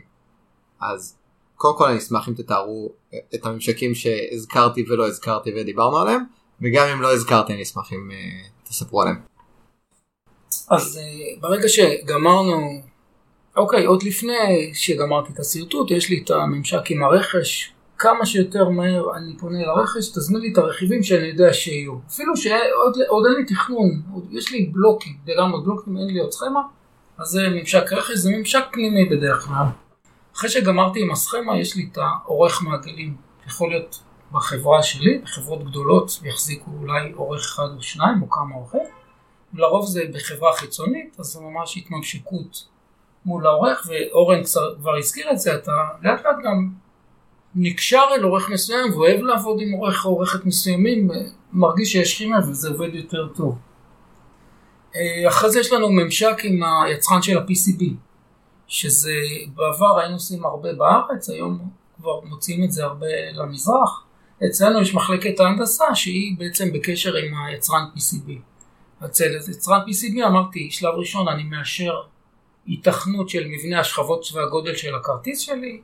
אז 0.82 1.18
קודם 1.56 1.78
כל 1.78 1.90
אני 1.90 1.98
אשמח 1.98 2.30
אם 2.30 2.34
תתארו 2.34 2.92
את 3.36 3.46
הממשקים 3.46 3.96
שהזכרתי 3.96 4.86
ולא 4.90 5.08
הזכרתי 5.08 5.52
ודיברנו 5.56 5.98
עליהם 5.98 6.24
וגם 6.62 6.88
אם 6.88 7.02
לא 7.02 7.14
הזכרתי 7.14 7.54
אני 7.54 7.64
אשמח 7.64 7.94
אם 7.94 8.12
uh, 8.12 8.63
תספרו 8.74 9.02
עליהם. 9.02 9.20
אז 10.70 11.00
uh, 11.00 11.42
ברגע 11.42 11.68
שגמרנו, 11.70 12.82
אוקיי, 13.58 13.86
עוד 13.86 14.04
לפני 14.04 14.72
שגמרתי 14.74 15.34
את 15.34 15.40
השרטוט, 15.40 15.92
יש 15.92 16.10
לי 16.10 16.22
את 16.26 16.32
הממשק 16.32 16.92
עם 16.92 17.04
הרכש, 17.04 17.74
כמה 17.98 18.26
שיותר 18.26 18.70
מהר 18.70 19.16
אני 19.16 19.38
פונה 19.38 19.60
לרכש, 19.62 20.10
תזמין 20.10 20.42
לי 20.42 20.52
את 20.52 20.58
הרכיבים 20.58 21.04
שאני 21.04 21.28
יודע 21.28 21.54
שיהיו. 21.54 21.94
אפילו 22.08 22.38
שעוד 22.38 23.26
אין 23.26 23.36
לי 23.38 23.46
תכנון, 23.46 24.02
עוד, 24.14 24.28
יש 24.32 24.52
לי 24.52 24.66
בלוקים, 24.66 25.14
לגמרי 25.28 25.62
בלוקים, 25.64 25.98
אין 25.98 26.08
לי 26.08 26.20
עוד 26.20 26.32
סכמה, 26.32 26.62
אז 27.18 27.28
זה 27.28 27.50
ממשק 27.50 27.94
רכש, 27.94 28.18
זה 28.18 28.32
ממשק 28.32 28.64
פנימי 28.72 29.10
בדרך 29.10 29.46
כלל. 29.46 29.66
אחרי 30.36 30.50
שגמרתי 30.50 31.02
עם 31.02 31.12
הסכמה, 31.12 31.60
יש 31.60 31.76
לי 31.76 31.88
את 31.92 31.98
העורך 31.98 32.64
מעגלים. 32.64 33.16
יכול 33.48 33.70
להיות 33.70 34.00
בחברה 34.34 34.84
שלי, 34.84 35.18
בחברות 35.18 35.64
גדולות 35.64 36.20
יחזיקו 36.24 36.72
אולי 36.82 37.12
עורך 37.12 37.42
אחד 37.42 37.68
או 37.78 37.82
שניים 37.82 38.22
או 38.22 38.30
כמה 38.30 38.56
עורכים. 38.56 38.82
לרוב 39.54 39.86
זה 39.86 40.04
בחברה 40.14 40.54
חיצונית, 40.54 41.16
אז 41.20 41.26
זה 41.26 41.40
ממש 41.40 41.78
התממשקות 41.78 42.68
מול 43.26 43.48
העורך, 43.48 43.88
ואורן 43.88 44.42
כבר 44.80 44.98
הזכיר 44.98 45.32
את 45.32 45.40
זה, 45.40 45.56
אתה 45.56 45.72
לאט 46.02 46.26
לאט 46.26 46.36
גם 46.44 46.70
נקשר 47.56 48.04
אל 48.12 48.24
עורך 48.24 48.50
מסוים 48.50 48.94
ואוהב 48.94 49.22
לעבוד 49.22 49.58
עם 49.62 49.72
עורך 49.72 50.06
או 50.06 50.10
עורכת 50.10 50.46
מסוימים, 50.46 51.12
מרגיש 51.54 51.92
שיש 51.92 52.18
כימיה 52.18 52.40
וזה 52.40 52.70
עובד 52.70 52.96
יותר 52.96 53.28
טוב. 53.28 53.58
אה, 54.96 55.28
אחרי 55.28 55.52
זה 55.52 55.60
יש 55.60 55.72
לנו 55.72 55.92
ממשק 55.92 56.38
עם 56.44 56.60
היצרן 56.86 57.22
של 57.22 57.38
ה-PCB, 57.38 57.84
שזה 58.68 59.14
בעבר 59.56 60.00
היינו 60.00 60.14
עושים 60.14 60.46
הרבה 60.46 60.74
בארץ, 60.74 61.30
היום 61.30 61.70
כבר 61.98 62.20
מוציאים 62.22 62.64
את 62.64 62.72
זה 62.72 62.84
הרבה 62.84 63.08
למזרח. 63.34 64.04
אצלנו 64.48 64.82
יש 64.82 64.96
מחלקת 64.96 65.40
ההנדסה 65.40 65.96
שהיא 65.96 66.36
בעצם 66.38 66.74
בקשר 66.74 67.16
עם 67.16 67.34
היצרן 67.46 67.86
PCB. 67.96 68.32
אצל 69.06 69.36
יצרן 69.52 69.80
PCB 69.80 70.28
אמרתי, 70.28 70.72
שלב 70.72 70.94
ראשון 70.96 71.28
אני 71.28 71.44
מאשר 71.44 71.94
היתכנות 72.66 73.30
של 73.30 73.48
מבנה 73.48 73.80
השכבות 73.80 74.26
והגודל 74.34 74.76
של 74.76 74.96
הכרטיס 74.96 75.40
שלי, 75.40 75.82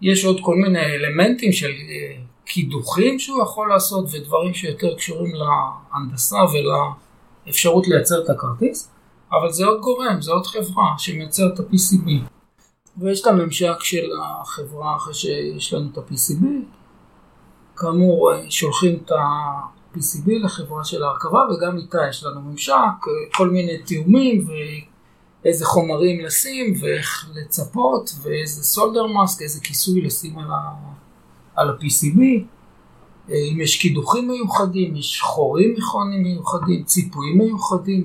יש 0.00 0.24
עוד 0.24 0.40
כל 0.42 0.56
מיני 0.56 0.84
אלמנטים 0.84 1.52
של 1.52 1.70
אה, 1.70 2.16
קידוחים 2.44 3.18
שהוא 3.18 3.42
יכול 3.42 3.68
לעשות 3.68 4.04
ודברים 4.12 4.54
שיותר 4.54 4.94
קשורים 4.96 5.32
להנדסה 5.34 6.36
ולאפשרות 7.46 7.88
לייצר 7.88 8.24
את 8.24 8.30
הכרטיס, 8.30 8.90
אבל 9.32 9.52
זה 9.52 9.66
עוד 9.66 9.80
גורם, 9.80 10.22
זה 10.22 10.32
עוד 10.32 10.46
חברה 10.46 10.94
שמייצרת 10.98 11.54
את 11.54 11.60
ה-PCB. 11.60 12.10
ויש 12.96 13.20
את 13.20 13.26
הממשק 13.26 13.76
של 13.80 14.10
החברה 14.22 14.96
אחרי 14.96 15.14
שיש 15.14 15.72
לנו 15.72 15.88
את 15.92 15.98
ה-PCB, 15.98 16.44
כאמור 17.82 18.32
אה, 18.32 18.50
שולחים 18.50 18.98
את 19.04 19.10
ה-PCB 19.10 20.30
לחברה 20.44 20.84
של 20.84 21.02
ההרכבה 21.02 21.44
וגם 21.50 21.76
איתה 21.76 21.98
יש 22.10 22.24
לנו 22.24 22.40
ממשק, 22.40 22.72
אה, 22.74 23.36
כל 23.36 23.50
מיני 23.50 23.78
תיאומים 23.78 24.46
איזה 25.44 25.64
חומרים 25.64 26.24
לשים 26.24 26.74
ואיך 26.80 27.30
לצפות 27.34 28.10
ואיזה 28.22 28.64
סולדר 28.64 29.06
מאסק, 29.06 29.42
איזה 29.42 29.60
כיסוי 29.60 30.00
לשים 30.00 30.38
על, 30.38 30.50
ה, 30.50 31.70
ה-PCB. 31.70 32.20
אה, 33.30 33.34
אם 33.52 33.60
יש 33.60 33.80
קידוחים 33.80 34.28
מיוחדים, 34.28 34.96
יש 34.96 35.20
חורים 35.22 35.74
מכונים 35.78 36.22
מיוחדים, 36.22 36.84
ציפויים 36.84 37.38
מיוחדים 37.38 38.04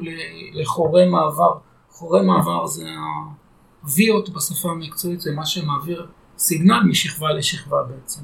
לחורי 0.53 1.09
מעבר. 1.09 1.51
חורי 1.91 2.25
מעבר 2.25 2.67
זה 2.67 2.85
ה-Vיות 2.89 4.31
בשפה 4.35 4.71
המקצועית, 4.71 5.21
זה 5.21 5.31
מה 5.31 5.45
שמעביר 5.45 6.07
סיגנל 6.37 6.79
משכבה 6.89 7.33
לשכבה 7.33 7.83
בעצם. 7.83 8.21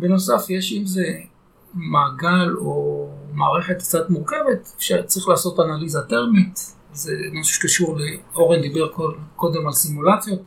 בנוסף 0.00 0.50
יש 0.50 0.72
אם 0.72 0.86
זה 0.86 1.04
מעגל 1.74 2.54
או 2.56 3.08
מערכת 3.32 3.78
קצת 3.78 4.10
מורכבת, 4.10 4.68
שצריך 4.78 5.28
לעשות 5.28 5.60
אנליזה 5.60 6.00
טרמית, 6.08 6.74
זה 6.92 7.12
משהו 7.32 7.54
שקשור 7.54 7.98
לאורן 8.34 8.60
דיבר 8.60 8.88
קודם 9.36 9.66
על 9.66 9.72
סימולציות, 9.72 10.40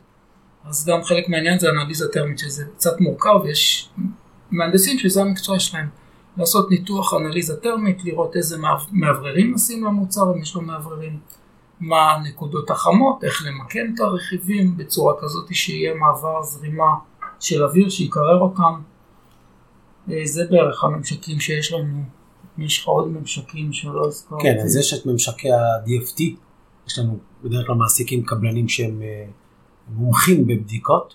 אז 0.64 0.86
גם 0.86 1.04
חלק 1.04 1.28
מהעניין 1.28 1.58
זה 1.58 1.70
אנליזה 1.70 2.08
טרמית 2.12 2.38
שזה 2.38 2.64
קצת 2.76 3.00
מורכב, 3.00 3.40
ויש 3.44 3.90
מהנדסים 4.50 4.98
שזה 4.98 5.22
המקצוע 5.22 5.58
שלהם, 5.58 5.88
לעשות 6.36 6.70
ניתוח 6.70 7.14
אנליזה 7.14 7.56
טרמית, 7.56 8.04
לראות 8.04 8.36
איזה 8.36 8.56
מאווררים 8.92 9.54
נשים 9.54 9.84
למוצר, 9.84 10.32
אם 10.34 10.42
יש 10.42 10.54
לו 10.54 10.60
מאווררים, 10.60 11.18
מה 11.80 12.12
הנקודות 12.12 12.70
החמות, 12.70 13.24
איך 13.24 13.46
למקם 13.46 13.94
את 13.94 14.00
הרכיבים 14.00 14.76
בצורה 14.76 15.14
כזאת 15.20 15.54
שיהיה 15.54 15.94
מעבר 15.94 16.42
זרימה 16.42 16.94
של 17.40 17.64
אוויר 17.64 17.88
שיקרר 17.88 18.40
אותם. 18.40 18.93
אה, 20.10 20.20
זה 20.24 20.44
בערך 20.50 20.84
הממשקים 20.84 21.40
שיש 21.40 21.72
לנו 21.72 22.02
יש 22.58 22.80
לך 22.80 22.88
עוד 22.88 23.08
ממשקים 23.08 23.72
שלא 23.72 24.06
הזכרתי. 24.06 24.42
כן, 24.42 24.58
אז 24.64 24.76
יש 24.76 24.94
את 24.94 25.06
ממשקי 25.06 25.52
ה-DFT, 25.52 26.22
יש 26.86 26.98
לנו 26.98 27.18
בדרך 27.44 27.66
כלל 27.66 27.76
מעסיקים 27.76 28.24
קבלנים 28.24 28.68
שהם 28.68 29.02
אה, 29.02 29.26
מומחים 29.88 30.46
בבדיקות, 30.46 31.14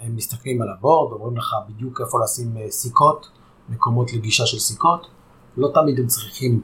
הם 0.00 0.16
מסתכלים 0.16 0.62
על 0.62 0.68
הבורד, 0.68 1.12
אומרים 1.12 1.36
לך 1.36 1.54
בדיוק 1.68 2.00
איפה 2.00 2.18
לשים 2.24 2.56
אה, 2.56 2.70
סיכות, 2.70 3.28
מקומות 3.68 4.12
לגישה 4.12 4.46
של 4.46 4.58
סיכות, 4.58 5.06
לא 5.56 5.70
תמיד 5.74 5.98
הם 5.98 6.06
צריכים 6.06 6.62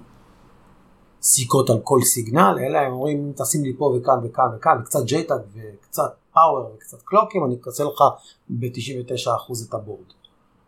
סיכות 1.22 1.70
על 1.70 1.80
כל 1.82 2.00
סיגנל, 2.02 2.56
אלא 2.60 2.78
הם 2.78 2.92
אומרים 2.92 3.32
תשים 3.36 3.64
לי 3.64 3.72
פה 3.78 3.84
וכאן 3.84 4.18
וכאן 4.24 4.46
וכאן, 4.56 4.78
וקצת 4.80 5.00
JTAG 5.08 5.42
וקצת 5.54 6.14
פאוור 6.34 6.72
וקצת 6.74 7.02
קלוקים, 7.02 7.44
אני 7.44 7.54
אקצה 7.54 7.84
לך 7.84 8.02
ב-99% 8.48 9.68
את 9.68 9.74
ה 9.74 9.79
board. 9.79 10.06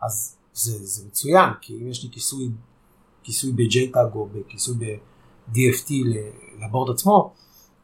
אז 0.03 0.37
זה, 0.57 0.87
זה 0.87 1.07
מצוין, 1.07 1.51
כי 1.61 1.75
אם 1.75 1.91
יש 1.91 2.05
לי 2.05 2.11
כיסוי 2.11 2.51
כיסוי 3.23 3.53
ב-JTAG 3.53 4.15
או 4.15 4.29
בכיסוי 4.33 4.75
ב-DFT 4.79 5.93
ל 6.61 6.67
board 6.67 6.95
עצמו, 6.95 7.35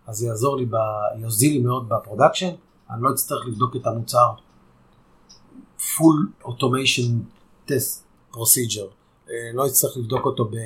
אז 0.07 0.17
זה 0.17 0.26
יעזור 0.26 0.57
לי, 0.57 0.67
ב... 0.67 0.75
יוזיל 1.19 1.52
לי 1.52 1.59
מאוד 1.59 1.88
ב 1.88 1.94
production, 1.94 2.54
אני 2.91 3.02
לא 3.02 3.11
אצטרך 3.14 3.47
לבדוק 3.47 3.76
את 3.76 3.87
המוצר 3.87 4.29
full 5.79 6.45
automation 6.45 7.11
test 7.69 8.02
procedure, 8.33 8.93
אני 9.26 9.57
לא 9.57 9.67
אצטרך 9.67 9.97
לבדוק 9.97 10.26
אותו 10.26 10.45
ב... 10.45 10.57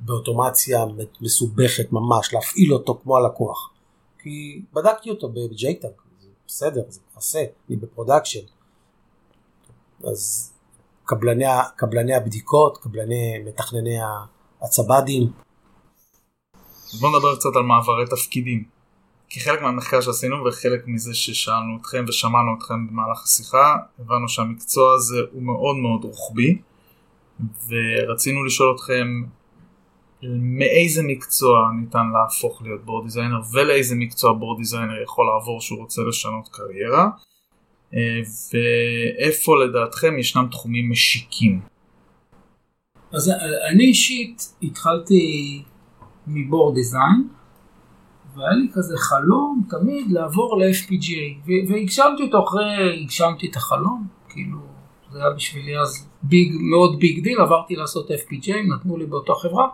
באוטומציה 0.00 0.84
מסובכת 1.20 1.92
ממש, 1.92 2.34
להפעיל 2.34 2.74
אותו 2.74 3.00
כמו 3.02 3.16
הלקוח, 3.16 3.70
כי 4.18 4.62
בדקתי 4.72 5.10
אותו 5.10 5.28
ב-JTAG, 5.28 5.94
זה 6.20 6.28
בסדר, 6.46 6.82
זה 6.88 7.00
מכסה, 7.12 7.44
אני 7.68 7.76
ב 7.76 7.82
production, 7.82 8.44
אז 10.04 10.53
קבלני, 11.04 11.44
קבלני 11.76 12.14
הבדיקות, 12.14 12.78
קבלני 12.78 13.38
מתכנני 13.46 13.96
הצב"דים. 14.62 15.22
אז 16.92 17.00
בואו 17.00 17.16
נדבר 17.16 17.36
קצת 17.36 17.56
על 17.56 17.62
מעברי 17.62 18.04
תפקידים. 18.10 18.64
כי 19.28 19.40
חלק 19.40 19.62
מהמחקר 19.62 20.00
שעשינו 20.00 20.44
וחלק 20.44 20.82
מזה 20.86 21.14
ששאלנו 21.14 21.78
אתכם 21.80 22.04
ושמענו 22.08 22.56
אתכם 22.58 22.86
במהלך 22.86 23.24
השיחה, 23.24 23.76
הבנו 23.98 24.28
שהמקצוע 24.28 24.94
הזה 24.94 25.16
הוא 25.32 25.42
מאוד 25.42 25.76
מאוד 25.76 26.04
רוחבי, 26.04 26.58
ורצינו 27.68 28.44
לשאול 28.44 28.74
אתכם 28.76 29.06
מאיזה 30.58 31.02
מקצוע 31.02 31.70
ניתן 31.80 32.06
להפוך 32.12 32.62
להיות 32.62 32.84
board 32.84 33.04
designer 33.04 33.40
ולאיזה 33.52 33.94
מקצוע 33.94 34.32
board 34.32 34.58
designer 34.58 35.02
יכול 35.02 35.26
לעבור 35.26 35.60
שהוא 35.60 35.78
רוצה 35.78 36.02
לשנות 36.02 36.48
קריירה. 36.48 37.08
אה, 37.94 38.20
ואיפה 38.52 39.52
לדעתכם 39.64 40.18
ישנם 40.18 40.46
תחומים 40.50 40.90
משיקים? 40.90 41.60
אז 43.12 43.32
אני 43.70 43.84
אישית 43.84 44.54
התחלתי 44.62 45.62
מ 46.26 46.34
board 46.34 46.74
design 46.74 47.28
והיה 48.36 48.52
לי 48.52 48.68
כזה 48.72 48.96
חלום 48.96 49.64
תמיד 49.70 50.10
לעבור 50.10 50.58
ל-FPGA 50.58 51.50
והגשמתי 51.68 52.22
אותו 52.22 52.44
אחרי, 52.44 53.02
הגשמתי 53.02 53.46
את 53.50 53.56
החלום, 53.56 54.06
כאילו 54.28 54.58
זה 55.12 55.18
היה 55.18 55.30
בשבילי 55.30 55.80
אז 55.80 56.08
big, 56.22 56.52
מאוד 56.60 56.98
big 56.98 57.24
deal, 57.24 57.40
עברתי 57.40 57.76
לעשות 57.76 58.10
FPGA, 58.10 58.74
נתנו 58.74 58.96
לי 58.96 59.06
באותה 59.06 59.32
חברה 59.42 59.68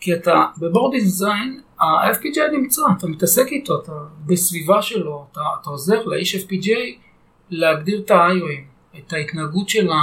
כי 0.00 0.14
אתה 0.14 0.44
בבורד 0.58 0.92
דיזיין, 0.92 1.60
ה-FPGA 1.80 2.56
נמצא, 2.58 2.82
אתה 2.98 3.06
מתעסק 3.06 3.46
איתו, 3.46 3.80
אתה 3.82 3.92
בסביבה 4.26 4.82
שלו, 4.82 5.26
אתה, 5.32 5.40
אתה 5.60 5.70
עוזר 5.70 6.04
לאיש 6.04 6.34
FPGA 6.34 6.98
להגדיר 7.52 8.00
את 8.04 8.10
ה-IOים, 8.10 8.96
את 8.98 9.12
ההתנהגות 9.12 9.68
של, 9.68 9.90
ה... 9.90 9.98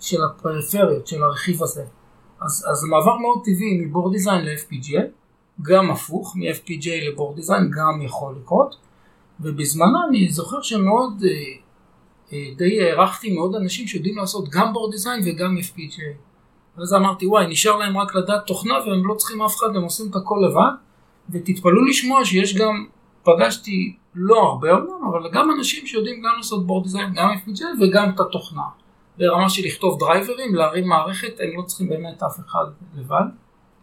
של 0.00 0.24
הפריפריות, 0.24 1.06
של 1.06 1.22
הרכיב 1.22 1.62
הזה. 1.62 1.84
אז, 2.40 2.66
אז 2.70 2.84
מעבר 2.84 3.16
מאוד 3.16 3.38
טבעי 3.44 3.80
מבורד 3.80 4.12
דיזיין 4.12 4.44
ל-FPGA, 4.44 5.00
גם 5.62 5.90
הפוך, 5.90 6.36
מ-FPGA 6.36 7.10
לבורד 7.10 7.36
דיזיין 7.36 7.70
גם 7.70 8.02
יכול 8.02 8.34
לקרות, 8.42 8.76
ובזמנו 9.40 9.98
אני 10.08 10.28
זוכר 10.28 10.62
שמאוד, 10.62 11.24
אה, 11.24 11.30
אה, 12.32 12.54
די 12.56 12.82
הערכתי 12.82 13.34
מאוד 13.34 13.54
אנשים 13.54 13.86
שיודעים 13.86 14.16
לעשות 14.16 14.48
גם 14.48 14.72
בורד 14.72 14.92
דיזיין 14.92 15.22
וגם 15.24 15.56
FPGA. 15.58 16.16
ואז 16.78 16.94
אמרתי 16.94 17.26
וואי 17.26 17.46
נשאר 17.46 17.76
להם 17.76 17.98
רק 17.98 18.14
לדעת 18.14 18.46
תוכנה 18.46 18.74
והם 18.86 19.06
לא 19.06 19.14
צריכים 19.14 19.42
אף 19.42 19.56
אחד, 19.56 19.76
הם 19.76 19.82
עושים 19.82 20.10
את 20.10 20.16
הכל 20.16 20.38
לבד, 20.48 20.72
ותתפלאו 21.30 21.84
לשמוע 21.84 22.24
שיש 22.24 22.54
גם, 22.54 22.86
פגשתי 23.22 23.96
לא 24.14 24.42
הרבה 24.42 24.72
אומנם, 24.72 25.08
אבל 25.10 25.30
גם 25.32 25.50
אנשים 25.58 25.86
שיודעים 25.86 26.22
גם 26.22 26.36
לעשות 26.36 26.66
בורד 26.66 26.84
דיזיין, 26.84 27.12
גם 27.14 27.28
FPGA 27.30 27.82
וגם 27.82 28.10
את 28.14 28.20
התוכנה. 28.20 28.62
ברמה 29.18 29.50
של 29.50 29.66
לכתוב 29.66 29.98
דרייברים, 29.98 30.54
להרים 30.54 30.88
מערכת, 30.88 31.40
הם 31.40 31.56
לא 31.56 31.62
צריכים 31.62 31.88
באמת 31.88 32.22
אף 32.22 32.40
אחד 32.40 32.64
לבד. 32.96 33.24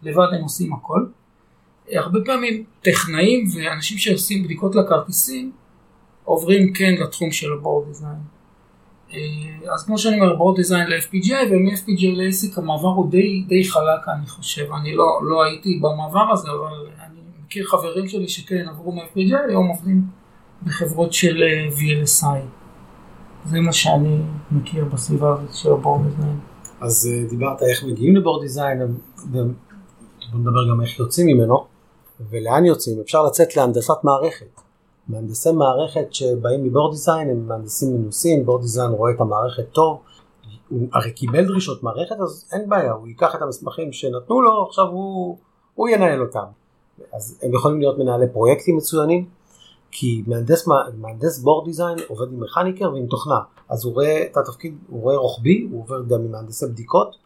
לבד 0.02 0.26
הם 0.36 0.42
עושים 0.42 0.72
הכל. 0.72 1.06
הרבה 1.92 2.18
פעמים 2.24 2.64
טכנאים 2.82 3.44
ואנשים 3.54 3.98
שעושים 3.98 4.44
בדיקות 4.44 4.74
לכרטיסים 4.74 5.52
עוברים 6.24 6.72
כן 6.72 6.94
לתחום 7.02 7.30
של 7.30 7.52
הבורד 7.52 7.86
דיזיין. 7.86 8.18
אה, 9.12 9.72
אז 9.74 9.86
כמו 9.86 9.98
שאני 9.98 10.20
אומר, 10.20 10.36
בורד 10.36 10.56
דיזיין 10.56 10.90
ל-FPGA 10.90 11.36
ומ-FPGA 11.50 12.16
ל-ASIC 12.16 12.60
המעבר 12.60 12.88
הוא 12.88 13.10
די, 13.10 13.44
די 13.48 13.64
חלק 13.64 14.08
אני 14.08 14.26
חושב, 14.26 14.72
אני 14.80 14.94
לא, 14.94 15.20
לא 15.22 15.44
הייתי 15.44 15.80
במעבר 15.82 16.32
הזה 16.32 16.48
אבל 16.50 16.86
אני 17.06 17.20
מכיר 17.48 17.66
חברים 17.66 18.08
שלי 18.08 18.28
שכן 18.28 18.68
עברו 18.68 18.92
מ-FPGA 18.92 19.38
היום 19.48 19.68
עובדים 19.68 20.02
בחברות 20.62 21.12
של 21.12 21.42
אה, 21.42 21.68
VLSI. 21.76 22.38
זה 23.44 23.60
מה 23.60 23.72
שאני 23.72 24.18
מכיר 24.50 24.84
בסביבה 24.84 25.32
הזאת 25.32 25.54
של 25.54 25.72
הבורד 25.72 26.06
דיזיין. 26.06 26.38
אז 26.80 27.10
אה, 27.12 27.28
דיברת 27.28 27.62
איך 27.62 27.84
מגיעים 27.84 28.16
לבורד 28.16 28.42
דיזיין, 28.42 28.96
בוא 29.26 29.40
נדבר 30.34 30.68
גם 30.70 30.80
איך 30.80 30.98
יוצאים 30.98 31.26
ממנו, 31.26 31.66
ולאן 32.30 32.64
יוצאים, 32.64 33.00
אפשר 33.00 33.22
לצאת 33.22 33.56
להנדסת 33.56 34.04
מערכת. 34.04 34.60
מהנדסי 35.08 35.52
מערכת 35.52 36.14
שבאים 36.14 36.64
מבורד 36.64 36.92
דיזיין 36.92 37.30
הם 37.30 37.48
מהנדסים 37.48 37.88
מנוסים, 37.96 38.46
בורד 38.46 38.62
דיזיין 38.62 38.90
רואה 38.90 39.12
את 39.12 39.20
המערכת 39.20 39.72
טוב, 39.72 40.00
הוא 40.68 40.88
הרי 40.92 41.12
קיבל 41.12 41.46
דרישות 41.46 41.82
מערכת 41.82 42.16
אז 42.20 42.48
אין 42.52 42.68
בעיה, 42.68 42.92
הוא 42.92 43.08
ייקח 43.08 43.34
את 43.34 43.42
המסמכים 43.42 43.92
שנתנו 43.92 44.42
לו, 44.42 44.66
עכשיו 44.66 44.86
הוא, 44.86 45.38
הוא 45.74 45.88
ינהל 45.88 46.20
אותם. 46.20 46.44
אז 47.12 47.38
הם 47.42 47.54
יכולים 47.54 47.80
להיות 47.80 47.98
מנהלי 47.98 48.28
פרויקטים 48.32 48.76
מצוינים, 48.76 49.28
כי 49.90 50.22
מהנדס, 50.26 50.68
מהנדס 50.98 51.38
בורד 51.38 51.64
דיזיין 51.64 51.98
עובד 52.08 52.32
עם 52.32 52.40
מכניקר 52.40 52.92
ועם 52.92 53.06
תוכנה, 53.06 53.38
אז 53.68 53.84
הוא 53.84 53.94
רואה 53.94 54.22
את 54.22 54.36
התפקיד, 54.36 54.78
הוא 54.88 55.02
רואה 55.02 55.16
רוחבי, 55.16 55.68
הוא 55.70 55.82
עובר 55.82 56.02
גם 56.02 56.20
עם 56.20 56.32
מהנדסי 56.32 56.66
בדיקות, 56.66 57.16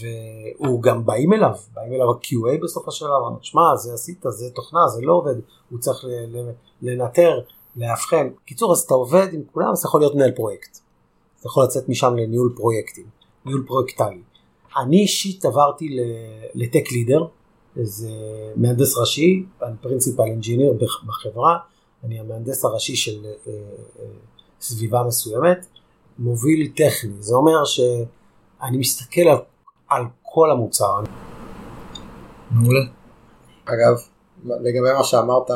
והוא 0.00 0.82
גם 0.82 1.06
באים 1.06 1.32
אליו, 1.32 1.54
באים 1.74 1.92
אליו 1.92 2.10
ה-QA 2.10 2.62
בסוף 2.62 2.88
השלב, 2.88 3.10
שמע 3.42 3.76
זה 3.76 3.94
עשית, 3.94 4.24
זה 4.28 4.50
תוכנה, 4.54 4.88
זה 4.88 5.02
לא 5.02 5.12
עובד, 5.12 5.34
הוא 5.70 5.78
צריך 5.78 6.04
לנטר, 6.82 7.40
לאבחן, 7.76 8.28
קיצור 8.44 8.72
אז 8.72 8.80
אתה 8.80 8.94
עובד 8.94 9.26
עם 9.32 9.42
כולם, 9.52 9.72
אז 9.72 9.78
אתה 9.78 9.86
יכול 9.88 10.00
להיות 10.00 10.14
מנהל 10.14 10.32
פרויקט, 10.32 10.78
אתה 11.38 11.46
יכול 11.46 11.64
לצאת 11.64 11.88
משם 11.88 12.16
לניהול 12.16 12.52
פרויקטים, 12.56 13.06
ניהול 13.46 13.64
פרויקטלי. 13.66 14.22
אני 14.76 15.00
אישית 15.00 15.44
עברתי 15.44 15.98
ל 16.54 16.62
tech 16.62 16.92
leader, 16.92 17.26
איזה 17.76 18.10
מהנדס 18.56 18.96
ראשי, 18.96 19.44
אני 19.62 19.74
principal 19.80 20.22
engineer 20.22 20.72
בחברה, 21.06 21.58
אני 22.04 22.20
המהנדס 22.20 22.64
הראשי 22.64 22.96
של 22.96 23.24
אה, 23.24 23.30
אה, 23.48 24.04
סביבה 24.60 25.02
מסוימת, 25.02 25.66
מוביל 26.18 26.72
טכני, 26.76 27.12
זה 27.18 27.34
אומר 27.34 27.64
שאני 27.64 28.76
מסתכל 28.76 29.20
על, 29.20 29.38
על 29.88 30.02
כל 30.22 30.50
המוצר. 30.50 31.00
מעולה. 32.50 32.80
אגב, 33.64 33.96
לגבי 34.44 34.92
מה 34.98 35.04
שאמרת, 35.04 35.50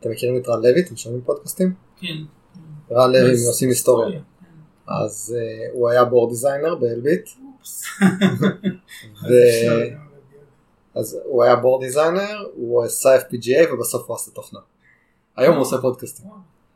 אתם 0.00 0.10
מכירים 0.10 0.36
את 0.36 0.48
רן 0.48 0.62
לוי? 0.62 0.80
אתם 0.80 0.96
שומעים 0.96 1.22
פודקאסטים? 1.24 1.74
כן. 2.00 2.16
רן 2.90 3.12
לוי 3.12 3.46
עושים 3.46 3.68
היסטוריה. 3.68 4.20
אז 4.86 5.36
אה, 5.36 5.72
הוא 5.72 5.88
היה 5.88 6.04
board 6.04 6.30
designer 6.30 6.74
באלביט. 6.74 7.28
אז 10.94 11.18
הוא 11.24 11.44
היה 11.44 11.56
board 11.56 11.84
designer, 11.84 12.46
הוא 12.54 12.84
עשה 12.84 13.18
FPGA 13.18 13.72
ובסוף 13.72 14.08
הוא 14.08 14.16
עשה 14.16 14.30
תוכנה. 14.30 14.60
היום 15.36 15.54
הוא 15.54 15.62
עושה 15.62 15.80
פודקאסטים. 15.80 16.26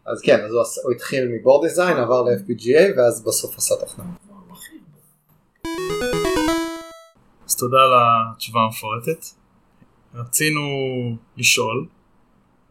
אז 0.07 0.21
כן, 0.21 0.45
אז 0.45 0.53
הוא, 0.53 0.63
הוא 0.85 0.93
התחיל 0.93 1.29
מ 1.29 1.35
board 1.35 1.69
design, 1.69 1.97
עבר 1.97 2.23
ל-FPGA 2.23 2.99
ואז 2.99 3.25
בסוף 3.25 3.59
עשה 3.59 3.75
תוכנה. 3.81 4.05
אז 7.47 7.57
תודה 7.57 7.77
על 7.77 7.93
התשובה 8.35 8.61
המפורטת. 8.61 9.25
רצינו 10.15 10.61
לשאול, 11.37 11.87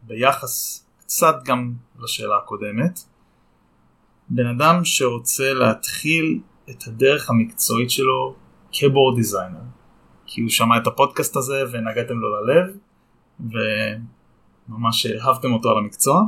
ביחס 0.01 0.85
קצת 0.99 1.35
גם 1.43 1.73
לשאלה 1.99 2.37
הקודמת, 2.37 2.99
בן 4.29 4.47
אדם 4.47 4.85
שרוצה 4.85 5.53
להתחיל 5.53 6.39
את 6.69 6.87
הדרך 6.87 7.29
המקצועית 7.29 7.91
שלו 7.91 8.35
כבורד 8.71 9.15
דיזיינר, 9.15 9.59
כי 10.25 10.41
הוא 10.41 10.49
שמע 10.49 10.77
את 10.77 10.87
הפודקאסט 10.87 11.35
הזה 11.35 11.63
ונגעתם 11.71 12.13
לו 12.19 12.27
ללב 12.35 12.77
וממש 13.39 15.05
אהבתם 15.05 15.53
אותו 15.53 15.69
על 15.69 15.77
המקצוע. 15.77 16.21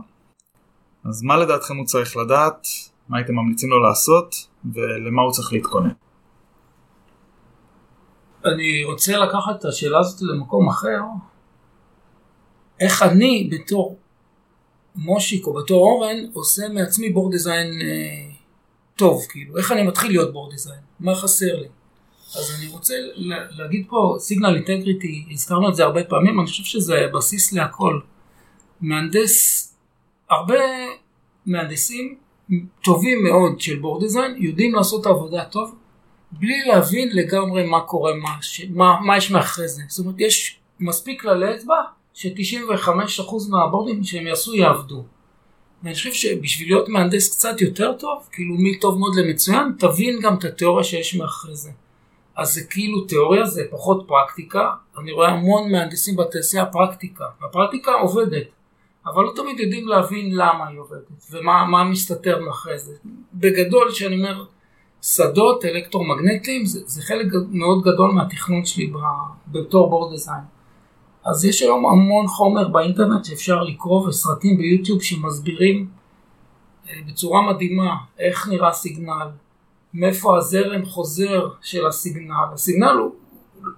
אז 1.06 1.24
מה 1.24 1.38
לדעתכם 1.38 1.78
הוא 1.78 1.86
צריך 1.86 2.18
לדעת, 2.18 2.68
מה 3.10 3.18
הייתם 3.18 3.36
ממליצים 3.36 3.70
לו 3.70 3.80
לעשות 3.80 4.36
ולמה 4.74 5.22
הוא 5.22 5.32
צריך 5.32 5.54
להתכונן? 5.54 5.90
אני 8.46 8.84
רוצה 8.84 9.18
לקחת 9.18 9.60
את 9.60 9.66
השאלה 9.66 10.00
הזאת 10.00 10.22
למקום 10.22 10.70
אחר. 10.70 11.00
איך 12.80 13.04
אני 13.04 13.50
בתור 13.52 13.98
מושיק 14.96 15.48
או 15.48 15.54
בתור 15.54 15.92
אורן 15.92 16.18
עושה 16.34 16.70
מעצמי 16.70 17.10
בורד 17.10 17.32
דיזיין 17.32 17.68
אה, 17.82 18.32
טוב, 18.96 19.26
כאילו, 19.30 19.58
איך 19.58 19.72
אני 19.72 19.84
מתחיל 19.84 20.12
להיות 20.12 20.34
בורד 20.34 20.52
דיזיין, 20.52 20.80
מה 21.00 21.16
חסר 21.16 21.56
לי. 21.56 21.68
אז 22.36 22.52
אני 22.60 22.68
רוצה 22.68 22.94
להגיד 23.58 23.86
פה 23.90 24.16
סיגנל 24.20 24.56
אינטגריטי, 24.56 25.26
הזכרנו 25.32 25.70
את 25.70 25.76
זה 25.76 25.84
הרבה 25.84 26.04
פעמים, 26.04 26.40
אני 26.40 26.48
חושב 26.48 26.64
שזה 26.64 27.08
בסיס 27.14 27.54
להכל. 27.54 28.00
מהנדס, 28.82 29.64
הרבה 30.30 30.60
מהנדסים 31.46 32.18
טובים 32.84 33.24
מאוד 33.24 33.62
של 33.62 33.80
בורד 33.80 34.02
דיזיין 34.02 34.36
יודעים 34.38 34.76
לעשות 34.76 35.02
את 35.02 35.06
העבודה 35.06 35.46
טוב 35.46 35.76
בלי 36.32 36.66
להבין 36.68 37.10
לגמרי 37.14 37.66
מה 37.66 37.82
קורה, 37.82 38.14
מה, 38.16 38.38
ש, 38.42 38.66
מה, 38.70 39.00
מה 39.06 39.18
יש 39.18 39.32
מאחרי 39.32 39.68
זה. 39.68 39.82
זאת 39.88 40.06
אומרת, 40.06 40.20
יש 40.20 40.60
מספיק 40.80 41.22
כללי 41.22 41.56
אצבע 41.56 41.76
ש-95% 42.14 43.50
מהבורדים 43.50 44.04
שהם 44.04 44.28
יעשו 44.28 44.56
יעבדו. 44.56 45.04
ואני 45.84 45.96
חושב 45.96 46.14
שבשביל 46.14 46.68
להיות 46.68 46.90
מהנדס 46.90 47.36
קצת 47.36 47.62
יותר 47.62 47.94
טוב, 47.94 48.28
כאילו 48.32 48.56
מטוב 48.60 49.00
מאוד 49.00 49.16
למצוין, 49.16 49.72
תבין 49.80 50.20
גם 50.22 50.36
את 50.38 50.44
התיאוריה 50.44 50.84
שיש 50.84 51.16
מאחרי 51.16 51.56
זה. 51.56 51.72
אז 52.38 52.54
זה 52.54 52.64
כאילו 52.64 53.02
תיאוריה, 53.02 53.46
זה 53.46 53.64
פחות 53.72 54.06
פרקטיקה. 54.08 54.72
אני 54.98 55.12
רואה 55.12 55.28
המון 55.28 55.72
מהנדסים 55.72 56.16
בתעשייה 56.16 56.66
פרקטיקה. 56.66 57.26
הפרקטיקה 57.42 57.92
עובדת, 57.92 58.48
אבל 59.06 59.24
לא 59.24 59.32
תמיד 59.36 59.60
יודעים 59.60 59.88
להבין 59.88 60.36
למה 60.36 60.68
היא 60.68 60.80
עובדת 60.80 61.32
ומה 61.32 61.84
מסתתר 61.84 62.40
מאחרי 62.42 62.80
זה. 62.80 62.96
בגדול, 63.34 63.92
כשאני 63.92 64.16
אומר 64.16 64.46
שדות 65.02 65.66
אלקטרומגנטיים, 65.66 66.66
זה, 66.66 66.80
זה 66.86 67.02
חלק 67.02 67.26
מאוד 67.52 67.84
גדול 67.84 68.12
מהתכנון 68.12 68.66
שלי 68.66 68.92
בתור 69.48 69.90
בורד 69.90 70.12
דיזיין. 70.12 70.44
אז 71.26 71.46
יש 71.46 71.62
היום 71.62 71.86
המון 71.86 72.28
חומר 72.28 72.68
באינטרנט 72.68 73.26
שאפשר 73.26 73.64
לקרוא 73.64 74.08
וסרטים 74.08 74.58
ביוטיוב 74.58 75.02
שמסבירים 75.02 75.88
אה, 76.90 76.94
בצורה 77.08 77.54
מדהימה 77.54 77.96
איך 78.20 78.48
נראה 78.48 78.74
סיגנל, 78.74 79.28
מאיפה 79.94 80.38
הזרם 80.38 80.86
חוזר 80.86 81.50
של 81.62 81.88
הסיגנל. 81.88 82.32
הסיגנל 82.54 82.98
הוא, 82.98 83.12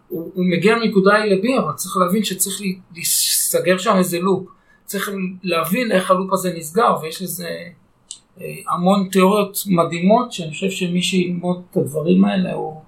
הוא, 0.08 0.32
הוא 0.34 0.46
מגיע 0.46 0.76
מנקודה 0.76 1.12
A 1.12 1.26
ל-B, 1.26 1.64
אבל 1.64 1.74
צריך 1.74 1.98
להבין 1.98 2.24
שצריך 2.24 2.62
להיסגר 2.94 3.78
שם 3.78 3.98
איזה 3.98 4.20
לופ. 4.20 4.48
צריך 4.86 5.10
להבין 5.44 5.92
איך 5.92 6.12
הלופ 6.12 6.34
הזה 6.34 6.54
נסגר, 6.58 6.96
ויש 7.02 7.22
לזה 7.22 7.48
אה, 8.42 8.56
המון 8.70 9.10
תיאוריות 9.12 9.58
מדהימות, 9.68 10.32
שאני 10.32 10.52
חושב 10.52 10.70
שמי 10.70 11.02
שילמוד 11.02 11.62
את 11.72 11.78
הדברים 11.78 12.26
האלה, 12.26 12.54
הוא 12.54 12.82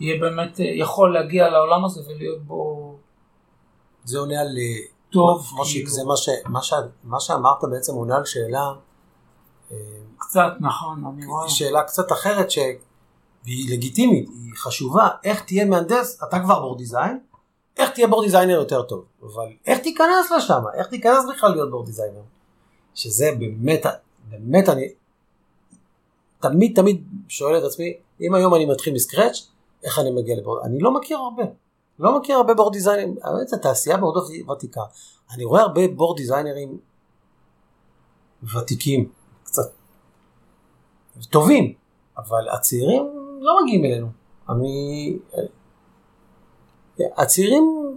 יהיה 0.00 0.20
באמת, 0.20 0.60
אה, 0.60 0.64
יכול 0.64 1.14
להגיע 1.14 1.50
לעולם 1.50 1.84
הזה 1.84 2.00
ולהיות 2.08 2.42
בו... 2.42 2.96
זה 4.04 4.18
עונה 4.18 4.40
על... 4.40 4.56
טוב, 5.10 5.50
מושיק, 5.56 5.76
כאילו... 5.76 5.90
זה 5.90 6.04
מה, 6.04 6.16
ש, 6.16 6.28
מה, 6.46 6.62
ש, 6.62 6.72
מה 7.04 7.20
שאמרת 7.20 7.64
בעצם 7.70 7.94
עונה 7.94 8.16
על 8.16 8.24
שאלה 8.24 8.72
קצת, 10.30 10.52
נכון, 10.60 11.04
אני 11.14 11.26
רואה. 11.26 11.48
שאלה 11.48 11.82
קצת 11.82 12.12
אחרת 12.12 12.50
שהיא 12.50 13.72
לגיטימית, 13.72 14.28
היא 14.28 14.52
חשובה, 14.56 15.08
איך 15.24 15.44
תהיה 15.44 15.64
מהנדס, 15.64 16.22
אתה 16.28 16.40
כבר 16.40 16.60
בורד 16.60 16.78
דיזיין, 16.78 17.18
איך 17.76 17.90
תהיה 17.90 18.06
board 18.06 18.24
designer 18.24 18.54
יותר 18.54 18.82
טוב, 18.82 19.04
אבל 19.22 19.52
איך 19.66 19.78
תיכנס 19.78 20.30
לשם, 20.36 20.62
איך 20.74 20.86
תיכנס 20.86 21.24
בכלל 21.30 21.50
להיות 21.50 21.70
board 21.70 21.86
designer, 21.86 22.20
שזה 22.94 23.30
באמת, 23.38 23.86
באמת 24.30 24.68
אני 24.68 24.88
תמיד 26.40 26.72
תמיד 26.76 27.04
שואל 27.28 27.58
את 27.58 27.62
עצמי, 27.62 27.96
אם 28.20 28.34
היום 28.34 28.54
אני 28.54 28.66
מתחיל 28.66 28.94
מ 28.94 29.00
scratch, 29.00 29.48
איך 29.84 29.98
אני 29.98 30.10
מגיע 30.10 30.36
ל 30.36 30.40
board, 30.40 30.64
אני 30.64 30.78
לא 30.80 30.94
מכיר 30.94 31.18
הרבה, 31.18 31.42
לא 31.98 32.18
מכיר 32.18 32.36
הרבה 32.36 32.54
board 32.54 32.72
designer 32.72 33.04
ים, 33.04 33.16
האמת 33.22 33.48
זו 33.48 33.56
תעשייה 33.56 33.96
מאוד 33.96 34.14
ותיקה, 34.50 34.82
אני 35.34 35.44
רואה 35.44 35.62
הרבה 35.62 35.88
board 35.88 36.16
designer 36.16 36.66
ים 36.66 36.78
ותיקים, 38.54 39.19
טובים, 41.30 41.72
אבל 42.18 42.48
הצעירים 42.52 43.02
לא 43.40 43.58
מגיעים 43.62 43.84
אלינו. 43.84 44.06
אני... 44.50 45.16
הצעירים 47.18 47.96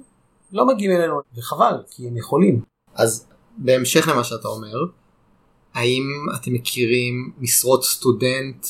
לא 0.51 0.67
מגיעים 0.67 0.91
אלינו, 0.91 1.19
וחבל, 1.38 1.75
כי 1.91 2.07
הם 2.07 2.17
יכולים. 2.17 2.62
אז 2.95 3.27
בהמשך 3.57 4.07
למה 4.07 4.23
שאתה 4.23 4.47
אומר, 4.47 4.77
האם 5.73 6.03
אתם 6.36 6.53
מכירים 6.53 7.31
משרות 7.39 7.83
סטודנט 7.83 8.67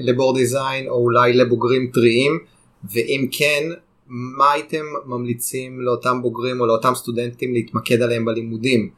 לבורד 0.00 0.36
דיזיין 0.36 0.88
או 0.88 0.94
אולי 0.94 1.32
לבוגרים 1.32 1.90
טריים, 1.94 2.38
ואם 2.84 3.28
כן, 3.32 3.64
מה 4.06 4.52
הייתם 4.52 4.84
ממליצים 5.06 5.80
לאותם 5.80 6.22
בוגרים 6.22 6.60
או 6.60 6.66
לאותם 6.66 6.92
סטודנטים 6.94 7.54
להתמקד 7.54 8.02
עליהם 8.02 8.24
בלימודים? 8.24 8.90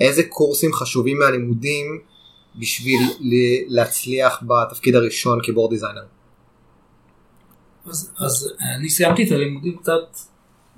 איזה 0.00 0.22
קורסים 0.28 0.72
חשובים 0.72 1.18
מהלימודים 1.18 2.00
בשביל 2.58 3.00
להצליח 3.68 4.42
בתפקיד 4.42 4.94
הראשון 4.94 5.38
כבורד 5.42 5.70
דיזיינר? 5.70 6.04
אז, 7.86 8.12
אז 8.18 8.52
אני 8.76 8.88
סיימתי 8.88 9.26
את 9.26 9.32
הלימודים 9.32 9.76
קצת 9.76 10.18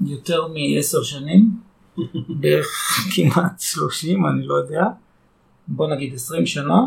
יותר 0.06 0.48
מעשר 0.48 1.02
שנים, 1.02 1.50
בערך 2.40 2.66
כמעט 3.14 3.60
שלושים, 3.60 4.26
אני 4.26 4.46
לא 4.46 4.54
יודע, 4.54 4.82
בוא 5.68 5.88
נגיד 5.94 6.14
עשרים 6.14 6.46
שנה. 6.46 6.80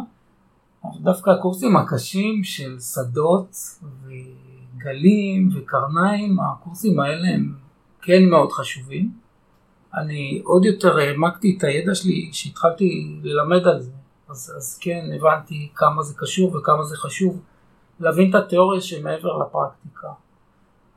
דווקא 1.01 1.29
הקורסים 1.29 1.77
הקשים 1.77 2.43
של 2.43 2.79
שדות 2.79 3.55
וגלים 4.03 5.49
וקרניים, 5.55 6.39
הקורסים 6.39 6.99
האלה 6.99 7.27
הם 7.27 7.55
כן 8.01 8.25
מאוד 8.29 8.51
חשובים. 8.51 9.11
אני 9.97 10.41
עוד 10.43 10.65
יותר 10.65 10.97
העמקתי 10.97 11.55
את 11.57 11.63
הידע 11.63 11.95
שלי 11.95 12.29
שהתחלתי 12.33 13.17
ללמד 13.23 13.67
על 13.67 13.79
זה, 13.79 13.91
אז, 14.31 14.53
אז 14.57 14.77
כן 14.81 15.05
הבנתי 15.15 15.69
כמה 15.75 16.03
זה 16.03 16.13
קשור 16.17 16.55
וכמה 16.55 16.83
זה 16.83 16.97
חשוב 16.97 17.39
להבין 17.99 18.29
את 18.29 18.35
התיאוריה 18.35 18.81
שמעבר 18.81 19.37
לפרקטיקה. 19.37 20.07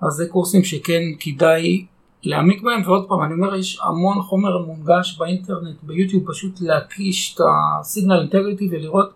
אז 0.00 0.12
זה 0.12 0.28
קורסים 0.28 0.64
שכן 0.64 1.02
כדאי 1.20 1.86
להעמיק 2.22 2.62
בהם, 2.62 2.82
ועוד 2.86 3.08
פעם, 3.08 3.22
אני 3.22 3.34
אומר, 3.34 3.54
יש 3.54 3.80
המון 3.82 4.22
חומר 4.22 4.58
מונגש 4.58 5.18
באינטרנט, 5.18 5.76
ביוטיוב, 5.82 6.32
פשוט 6.32 6.60
להקיש 6.60 7.34
את 7.34 7.40
הסיגנל 7.80 8.20
אינטגריטי 8.20 8.68
ולראות, 8.70 9.10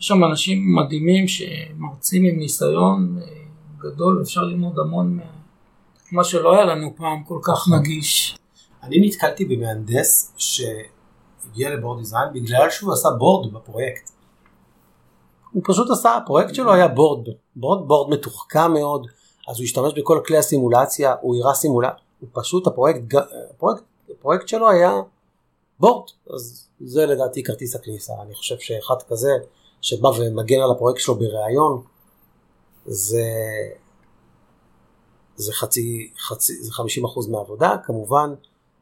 יש 0.00 0.06
שם 0.06 0.24
אנשים 0.24 0.76
מדהימים 0.76 1.28
שמרצים 1.28 2.24
עם 2.24 2.38
ניסיון 2.38 3.18
אה, 3.22 3.26
גדול, 3.78 4.22
אפשר 4.22 4.40
ללמוד 4.40 4.78
המון 4.78 5.18
מה 6.12 6.24
שלא 6.24 6.54
היה 6.54 6.64
לנו 6.64 6.96
פעם 6.96 7.24
כל 7.24 7.38
כך 7.42 7.68
נגיש. 7.78 8.38
אני 8.82 9.06
נתקלתי 9.06 9.44
במהנדס 9.44 10.34
שהגיע 11.42 11.70
ל 11.70 11.75
board 11.75 11.98
design 11.98 12.32
בגלל 12.32 12.70
שהוא 12.70 12.92
עשה 12.92 13.08
board 13.18 13.52
בפרויקט. 13.52 14.10
הוא 15.52 15.62
פשוט 15.66 15.90
עשה, 15.90 16.16
הפרויקט 16.16 16.54
שלו 16.54 16.72
היה 16.72 16.88
board, 16.88 17.28
board, 17.56 17.88
board 17.88 18.10
מתוחכם 18.10 18.72
מאוד, 18.72 19.06
אז 19.48 19.56
הוא 19.56 19.64
השתמש 19.64 19.92
בכל 19.96 20.20
כלי 20.26 20.38
הסימולציה, 20.38 21.14
הוא 21.20 21.36
הראה 21.36 21.54
סימולציה, 21.54 21.98
הוא 22.20 22.28
פשוט 22.32 22.66
הפרויקט, 22.66 23.00
הפרויקט, 23.50 23.82
הפרויקט 24.10 24.48
שלו 24.48 24.70
היה 24.70 24.92
board, 25.80 26.10
אז 26.34 26.68
זה 26.80 27.06
לדעתי 27.06 27.42
כרטיס 27.42 27.76
הכניסה, 27.76 28.12
אני 28.22 28.34
חושב 28.34 28.58
שאחד 28.58 29.02
כזה 29.08 29.30
שבא 29.80 30.08
ומגן 30.08 30.60
על 30.60 30.70
הפרויקט 30.70 31.00
שלו 31.00 31.14
בריאיון, 31.14 31.82
זה, 32.86 33.24
זה 35.36 35.52
חצי, 35.52 36.10
חצי, 36.18 36.62
זה 36.62 36.72
50% 37.26 37.30
מהעבודה, 37.30 37.76
כמובן 37.84 38.34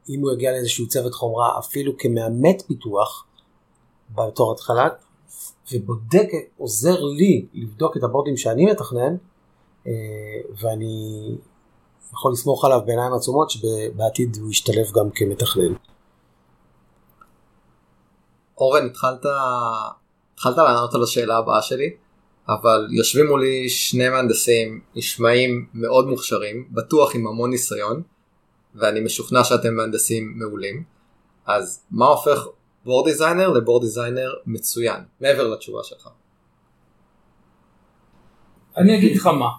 אם 0.09 0.21
הוא 0.21 0.31
יגיע 0.31 0.51
לאיזשהו 0.51 0.87
צוות 0.87 1.13
חומרה 1.13 1.59
אפילו 1.59 1.97
כמאמת 1.97 2.63
פיתוח 2.67 3.25
בתור 4.15 4.51
התחלה 4.51 4.87
ובודק, 5.73 6.27
עוזר 6.57 7.03
לי 7.03 7.45
לבדוק 7.53 7.97
את 7.97 8.03
הבורדים 8.03 8.37
שאני 8.37 8.65
מתכנן 8.65 9.15
אה, 9.87 9.91
ואני 10.61 11.35
יכול 12.13 12.31
לסמוך 12.31 12.65
עליו 12.65 12.81
בעיניים 12.85 13.13
עצומות 13.13 13.49
שבעתיד 13.49 14.37
הוא 14.41 14.51
ישתלב 14.51 14.85
גם 14.95 15.09
כמתכנן. 15.15 15.73
אורן 18.57 18.85
התחלת, 18.85 19.25
התחלת 20.33 20.57
לענות 20.57 20.93
על 20.93 21.03
השאלה 21.03 21.37
הבאה 21.37 21.61
שלי 21.61 21.89
אבל 22.49 22.87
יושבים 22.91 23.27
מולי 23.27 23.69
שני 23.69 24.09
מהנדסים 24.09 24.81
נשמעים 24.95 25.65
מאוד 25.73 26.07
מוכשרים 26.07 26.67
בטוח 26.71 27.15
עם 27.15 27.27
המון 27.27 27.49
ניסיון 27.49 28.01
ואני 28.81 28.99
משוכנע 28.99 29.43
שאתם 29.43 29.75
מהנדסים 29.75 30.33
מעולים. 30.35 30.83
אז 31.45 31.85
מה 31.91 32.05
הופך 32.05 32.47
board 32.85 33.09
designer 33.09 33.49
ל 33.49 33.54
board 33.54 33.81
designer 33.81 34.33
מצוין, 34.45 35.01
מעבר 35.21 35.47
לתשובה 35.47 35.83
שלך? 35.83 36.09
אני 38.77 38.97
אגיד 38.97 39.17
לך 39.17 39.27
מה, 39.27 39.49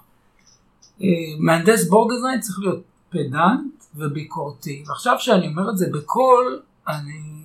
אה, 1.03 1.07
מהנדס 1.39 1.89
board 1.89 2.15
design 2.15 2.41
צריך 2.41 2.59
להיות 2.59 2.83
פדנט 3.11 3.85
וביקורתי. 3.95 4.85
ועכשיו 4.89 5.17
שאני 5.19 5.47
אומר 5.49 5.71
את 5.71 5.79
זה 5.79 5.87
בקול, 5.93 6.63
אני... 6.89 7.41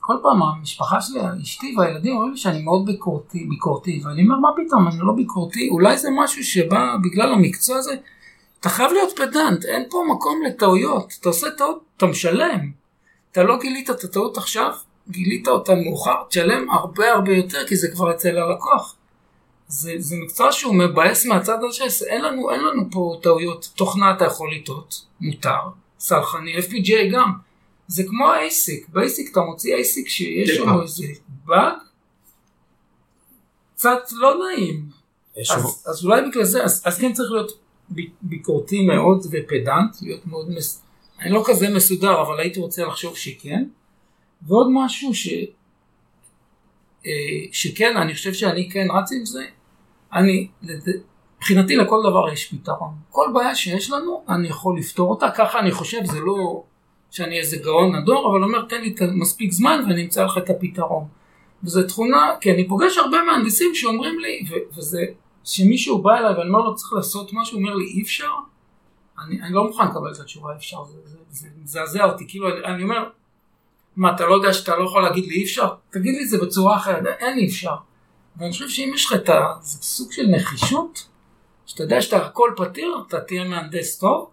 כל 0.00 0.14
פעם 0.22 0.42
המשפחה 0.42 1.00
שלי, 1.00 1.20
אשתי 1.42 1.74
והילדים 1.78 2.14
אומרים 2.14 2.30
לי 2.32 2.36
שאני 2.36 2.62
מאוד 2.62 2.86
ביקורתי, 2.86 3.46
ביקורתי, 3.50 4.02
ואני 4.04 4.22
אומר 4.22 4.38
מה 4.38 4.48
פתאום, 4.56 4.88
אני 4.88 4.96
לא 4.98 5.12
ביקורתי, 5.12 5.68
אולי 5.68 5.98
זה 5.98 6.08
משהו 6.16 6.44
שבא 6.44 6.96
בגלל 7.04 7.32
המקצוע 7.32 7.76
הזה, 7.76 7.94
אתה 8.64 8.72
חייב 8.72 8.92
להיות 8.92 9.16
פדנט, 9.16 9.64
אין 9.64 9.84
פה 9.90 10.04
מקום 10.14 10.42
לטעויות. 10.42 11.12
אתה 11.20 11.28
עושה 11.28 11.50
טעות, 11.50 11.84
אתה 11.96 12.06
משלם. 12.06 12.72
אתה 13.32 13.42
לא 13.42 13.58
גילית 13.58 13.90
את 13.90 14.04
הטעות 14.04 14.38
עכשיו, 14.38 14.72
גילית 15.08 15.48
אותה 15.48 15.74
מאוחר, 15.74 16.24
תשלם 16.28 16.70
הרבה 16.70 17.12
הרבה 17.12 17.32
יותר 17.32 17.66
כי 17.68 17.76
זה 17.76 17.88
כבר 17.90 18.10
אצל 18.10 18.38
הלקוח. 18.38 18.96
זה, 19.68 19.92
זה 19.98 20.16
מקצוע 20.16 20.52
שהוא 20.52 20.74
מבאס 20.74 21.26
מהצד 21.26 21.58
הזה, 21.62 22.06
אין 22.06 22.22
לנו, 22.24 22.50
אין 22.50 22.60
לנו 22.60 22.82
פה 22.90 23.18
טעויות. 23.22 23.70
תוכנה 23.76 24.14
אתה 24.16 24.24
יכול 24.24 24.54
לטעות, 24.54 25.04
מותר, 25.20 25.60
סלחני, 25.98 26.58
FPGA 26.58 27.12
גם. 27.12 27.32
זה 27.86 28.02
כמו 28.08 28.28
ה-ASIC, 28.28 28.92
ב-ASIC 28.92 29.30
אתה 29.32 29.40
מוציא 29.40 29.76
ASIC 29.76 30.08
שיש 30.08 30.50
שם 30.50 30.80
איזה 30.82 31.04
באג, 31.44 31.72
קצת 33.74 34.12
לא 34.12 34.34
נעים. 34.38 34.88
אז, 35.40 35.84
אז 35.86 36.04
אולי 36.04 36.22
בגלל 36.28 36.44
זה, 36.44 36.64
אז, 36.64 36.82
אז 36.84 36.98
כן 36.98 37.12
צריך 37.12 37.32
להיות 37.32 37.63
ביקורתי 38.22 38.86
מאוד 38.86 39.26
ופדנט, 39.30 40.02
להיות 40.02 40.26
מאוד, 40.26 40.50
מס... 40.50 40.82
אני 41.20 41.30
לא 41.30 41.42
כזה 41.46 41.68
מסודר, 41.74 42.22
אבל 42.22 42.40
הייתי 42.40 42.60
רוצה 42.60 42.84
לחשוב 42.84 43.16
שכן. 43.16 43.64
ועוד 44.42 44.66
משהו 44.70 45.14
ש... 45.14 45.28
אה, 47.06 47.12
שכן, 47.52 47.96
אני 47.96 48.14
חושב 48.14 48.32
שאני 48.32 48.70
כן 48.70 48.86
רץ 48.90 49.12
עם 49.12 49.24
זה, 49.24 49.44
אני, 50.12 50.48
מבחינתי 51.38 51.76
לכל 51.76 52.00
דבר 52.04 52.32
יש 52.32 52.54
פתרון. 52.54 52.94
כל 53.10 53.26
בעיה 53.34 53.54
שיש 53.54 53.90
לנו, 53.90 54.24
אני 54.28 54.48
יכול 54.48 54.78
לפתור 54.78 55.10
אותה, 55.10 55.30
ככה 55.36 55.58
אני 55.60 55.70
חושב, 55.70 56.04
זה 56.04 56.20
לא 56.20 56.62
שאני 57.10 57.38
איזה 57.38 57.56
גאון 57.56 57.96
נדור, 57.96 58.30
אבל 58.30 58.42
אומר, 58.44 58.64
תן 58.68 58.80
לי 58.80 58.94
מספיק 59.14 59.52
זמן 59.52 59.80
ואני 59.88 60.02
אמצא 60.02 60.24
לך 60.24 60.38
את 60.38 60.50
הפתרון. 60.50 61.04
וזו 61.64 61.82
תכונה, 61.82 62.32
כי 62.40 62.52
אני 62.52 62.68
פוגש 62.68 62.98
הרבה 62.98 63.16
מהנדסים 63.22 63.74
שאומרים 63.74 64.18
לי, 64.18 64.44
וזה 64.76 65.04
שמישהו 65.44 66.02
בא 66.02 66.18
אליי 66.18 66.34
ואני 66.34 66.48
אומר 66.48 66.60
לו 66.60 66.74
צריך 66.74 66.92
לעשות 66.92 67.30
משהו, 67.32 67.58
הוא 67.58 67.64
אומר 67.64 67.74
לי 67.74 67.84
אי 67.84 68.02
אפשר, 68.02 68.30
אני, 69.24 69.42
אני 69.42 69.52
לא 69.52 69.66
מוכן 69.66 69.86
לקבל 69.86 70.12
את 70.12 70.20
התשובה 70.20 70.52
אי 70.52 70.56
אפשר, 70.56 70.78
זה 71.30 71.48
מזעזע 71.62 72.04
אותי, 72.04 72.24
כאילו 72.28 72.48
אני, 72.48 72.64
אני 72.64 72.82
אומר, 72.82 73.08
מה 73.96 74.14
אתה 74.14 74.26
לא 74.26 74.34
יודע 74.34 74.52
שאתה 74.52 74.76
לא 74.76 74.84
יכול 74.84 75.02
להגיד 75.02 75.24
לי 75.24 75.34
אי 75.34 75.44
אפשר? 75.44 75.74
תגיד 75.90 76.14
לי 76.14 76.24
את 76.24 76.28
זה 76.28 76.38
בצורה 76.38 76.76
אחרת, 76.76 77.06
אין 77.06 77.38
אי 77.38 77.48
אפשר. 77.48 77.74
ואני 78.36 78.52
חושב 78.52 78.68
שאם 78.68 78.90
יש 78.94 79.06
לך 79.06 79.12
את 79.12 79.28
ה... 79.28 79.54
זה 79.60 79.82
סוג 79.82 80.12
של 80.12 80.26
נחישות, 80.26 81.08
שאתה 81.66 81.82
יודע 81.82 82.02
שאתה 82.02 82.26
הכל 82.26 82.50
פתיר, 82.56 83.04
אתה 83.08 83.20
תהיה 83.20 83.44
מהנדס 83.44 83.98
טוב, 83.98 84.30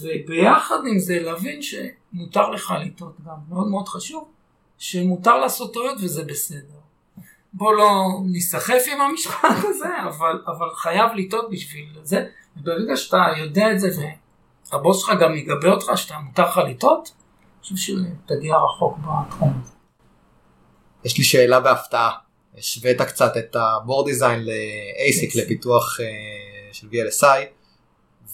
וביחד 0.00 0.78
עם 0.90 0.98
זה 0.98 1.18
להבין 1.20 1.60
שמותר 1.62 2.50
לך 2.50 2.74
לטעות 2.80 3.16
גם, 3.26 3.36
מאוד 3.48 3.68
מאוד 3.68 3.88
חשוב, 3.88 4.28
שמותר 4.78 5.38
לעשות 5.38 5.72
טעויות 5.72 5.98
וזה 6.02 6.24
בסדר. 6.24 6.77
בוא 7.52 7.74
לא 7.74 8.04
ניסחף 8.24 8.82
עם 8.92 9.00
המשפט 9.00 9.58
הזה, 9.68 10.02
אבל, 10.08 10.42
אבל 10.46 10.66
חייב 10.76 11.10
לטעות 11.14 11.50
בשביל 11.50 11.88
זה. 12.02 12.24
וברגע 12.56 12.96
שאתה 12.96 13.24
יודע 13.38 13.72
את 13.72 13.80
זה 13.80 13.88
והבוס 14.72 15.00
שלך 15.00 15.12
גם 15.20 15.34
יגבה 15.34 15.70
אותך, 15.70 15.86
שאתה 15.96 16.14
מותר 16.18 16.42
לך 16.42 16.60
לטעות, 16.70 17.08
אני 17.08 17.62
חושב 17.62 17.76
שתגיע 17.76 18.56
רחוק 18.56 18.98
בתחום 18.98 19.60
הזה. 19.62 19.72
יש 21.04 21.18
לי 21.18 21.24
שאלה 21.24 21.60
בהפתעה. 21.60 22.10
השווית 22.58 23.02
קצת 23.02 23.36
את 23.36 23.56
ה 23.56 23.64
board 23.64 24.06
design 24.06 24.44
ל-ASIC 24.44 25.38
לפיתוח 25.38 26.00
uh, 26.00 26.74
של 26.74 26.86
VLSI 26.86 27.40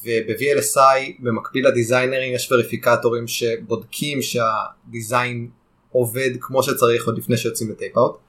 וב-VLSI 0.05 1.23
במקביל 1.23 1.69
לדיזיינרים 1.69 2.35
יש 2.35 2.53
וריפיקטורים 2.53 3.29
שבודקים 3.29 4.19
שה 4.23 4.66
design 4.66 5.51
עובד 5.93 6.31
כמו 6.41 6.63
שצריך 6.63 7.07
עוד 7.07 7.19
לפני 7.19 7.37
שיוצאים 7.37 7.71
ל 7.71 7.77
tape 7.77 7.99
out. 7.99 8.24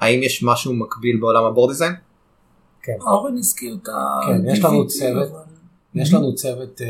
האם 0.00 0.22
יש 0.22 0.42
משהו 0.42 0.74
מקביל 0.74 1.20
בעולם 1.20 1.44
ה 1.44 1.48
board 1.48 1.70
design? 1.70 1.92
כן. 2.82 2.96
אורן 3.00 3.36
הזכיר 3.36 3.78
את 3.82 3.88
ה... 3.88 4.20
כן, 4.26 4.50
יש 4.50 4.64
לנו 4.64 4.86
צוות, 4.86 5.28
יש 5.94 6.14
לנו 6.14 6.34
צוות 6.34 6.80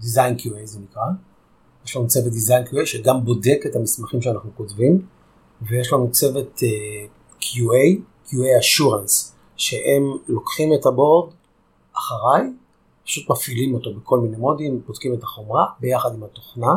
design 0.00 0.36
QA 0.36 0.64
זה 0.64 0.80
נקרא. 0.80 1.02
יש 1.84 1.96
לנו 1.96 2.06
צוות 2.06 2.32
דיזיין 2.32 2.64
QA 2.64 2.86
שגם 2.86 3.24
בודק 3.24 3.60
את 3.66 3.76
המסמכים 3.76 4.22
שאנחנו 4.22 4.50
כותבים, 4.56 5.06
ויש 5.62 5.92
לנו 5.92 6.10
צוות 6.12 6.58
uh, 6.58 7.42
QA, 7.42 8.00
QA 8.26 8.62
Assurance, 8.62 9.32
שהם 9.56 10.02
לוקחים 10.28 10.74
את 10.74 10.86
הבורד 10.86 11.32
אחריי, 11.98 12.42
פשוט 13.04 13.30
מפעילים 13.30 13.74
אותו 13.74 13.94
בכל 13.94 14.20
מיני 14.20 14.36
מודים, 14.36 14.80
בודקים 14.86 15.14
את 15.14 15.22
החומרה 15.22 15.66
ביחד 15.80 16.14
עם 16.14 16.24
התוכנה. 16.24 16.74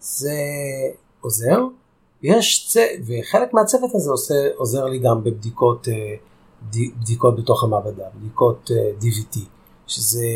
זה 0.00 0.38
עוזר. 1.20 1.58
יש 2.26 2.68
צ... 2.68 2.76
וחלק 3.06 3.54
מהצוות 3.54 3.90
הזה 3.94 4.10
עושה, 4.10 4.48
עוזר 4.56 4.84
לי 4.84 4.98
גם 4.98 5.24
בבדיקות 5.24 5.88
אה. 5.88 6.16
בדיקות 6.70 7.36
בתוך 7.36 7.64
המעבדה, 7.64 8.04
בדיקות 8.14 8.70
אה, 8.70 8.90
DVT, 9.00 9.38
שזה, 9.86 10.26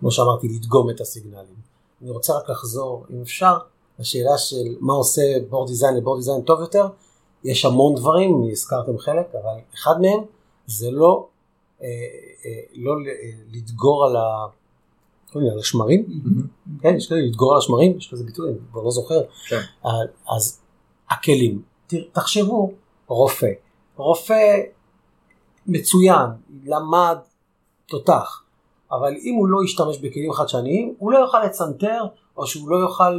כמו 0.00 0.10
שאמרתי, 0.10 0.48
לדגום 0.48 0.90
את 0.90 1.00
הסיגנלים. 1.00 1.60
אני 2.02 2.10
רוצה 2.10 2.32
רק 2.36 2.50
לחזור, 2.50 3.06
אם 3.10 3.22
אפשר, 3.22 3.58
לשאלה 3.98 4.38
של 4.38 4.76
מה 4.80 4.92
עושה 4.92 5.22
בורד 5.48 5.68
דיזיין 5.68 5.96
לבורד 5.96 6.18
דיזיין 6.18 6.40
טוב 6.40 6.60
יותר. 6.60 6.86
יש 7.44 7.64
המון 7.64 7.94
דברים, 7.94 8.48
הזכרתם 8.52 8.98
חלק, 8.98 9.26
אבל 9.32 9.60
אחד 9.74 10.00
מהם 10.00 10.20
זה 10.66 10.90
לא, 10.90 11.26
אה, 11.82 11.88
אה, 12.46 12.60
לא 12.74 12.92
לדגור 13.52 14.06
על 14.06 14.16
ה... 14.16 14.46
על 15.34 15.58
השמרים, 15.58 16.06
כן, 16.80 16.96
יש 16.96 17.06
כזה 17.06 17.20
לדגור 17.20 17.52
על 17.52 17.58
השמרים, 17.58 17.98
יש 17.98 18.10
כזה 18.12 18.24
ביטוי, 18.24 18.48
אני 18.48 18.58
כבר 18.72 18.82
לא 18.82 18.90
זוכר. 18.90 19.20
כן. 19.48 19.60
אז 20.36 20.60
הכלים, 21.10 21.62
תחשבו, 22.12 22.72
רופא, 23.06 23.50
רופא 23.96 24.60
מצוין, 25.66 26.26
למד 26.64 27.16
תותח, 27.86 28.42
אבל 28.92 29.14
אם 29.22 29.34
הוא 29.34 29.48
לא 29.48 29.64
ישתמש 29.64 29.98
בכלים 29.98 30.32
חדשניים, 30.32 30.94
הוא 30.98 31.12
לא 31.12 31.18
יוכל 31.18 31.44
לצנתר, 31.44 32.04
או 32.36 32.46
שהוא 32.46 32.70
לא 32.70 32.76
יוכל 32.76 33.18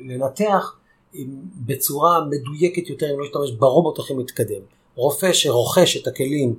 לנתח 0.00 0.76
בצורה 1.66 2.24
מדויקת 2.24 2.88
יותר 2.88 3.14
אם 3.14 3.18
לא 3.18 3.24
ישתמש 3.24 3.50
ברובוט 3.50 3.98
הכי 3.98 4.14
מתקדם. 4.14 4.60
רופא 4.94 5.32
שרוכש 5.32 5.96
את 5.96 6.06
הכלים 6.06 6.54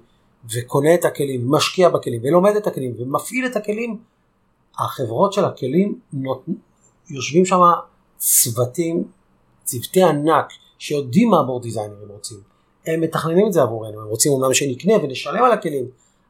וקונה 0.53 0.93
את 0.93 1.05
הכלים, 1.05 1.51
משקיע 1.51 1.89
בכלים 1.89 2.21
ולומד 2.23 2.55
את 2.55 2.67
הכלים 2.67 2.93
ומפעיל 2.97 3.45
את 3.45 3.55
הכלים, 3.55 3.97
החברות 4.79 5.33
של 5.33 5.45
הכלים 5.45 5.99
נות... 6.13 6.45
יושבים 7.09 7.45
שם 7.45 7.59
צוותים, 8.17 9.03
צוותי 9.63 10.03
ענק 10.03 10.47
שיודעים 10.79 11.29
מה 11.29 11.39
הבורד 11.39 11.63
דיזיינרים 11.63 12.09
רוצים. 12.09 12.37
הם 12.85 13.01
מתכננים 13.01 13.47
את 13.47 13.53
זה 13.53 13.61
עבורנו, 13.61 14.01
הם 14.01 14.07
רוצים 14.07 14.31
אומנם 14.31 14.53
שנקנה 14.53 14.93
ונשלם 15.03 15.43
על 15.43 15.51
הכלים, 15.51 15.85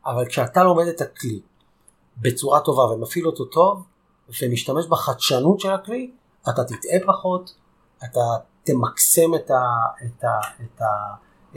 אבל 0.06 0.26
כשאתה 0.26 0.64
לומד 0.64 0.88
את 0.88 1.02
הכלי 1.02 1.40
בצורה 2.18 2.60
טובה 2.60 2.84
ומפעיל 2.84 3.28
אותו 3.28 3.46
טוב 3.46 3.84
ומשתמש 4.42 4.86
בחדשנות 4.86 5.60
של 5.60 5.72
הכלי, 5.72 6.12
אתה 6.50 6.64
תטעה 6.64 7.00
פחות, 7.08 7.54
אתה 8.04 8.20
תמקסם 8.64 9.36
את, 9.36 9.52
ה, 9.52 9.62
את, 10.06 10.24
ה, 10.24 10.28
את, 10.64 10.82
ה, 10.82 10.86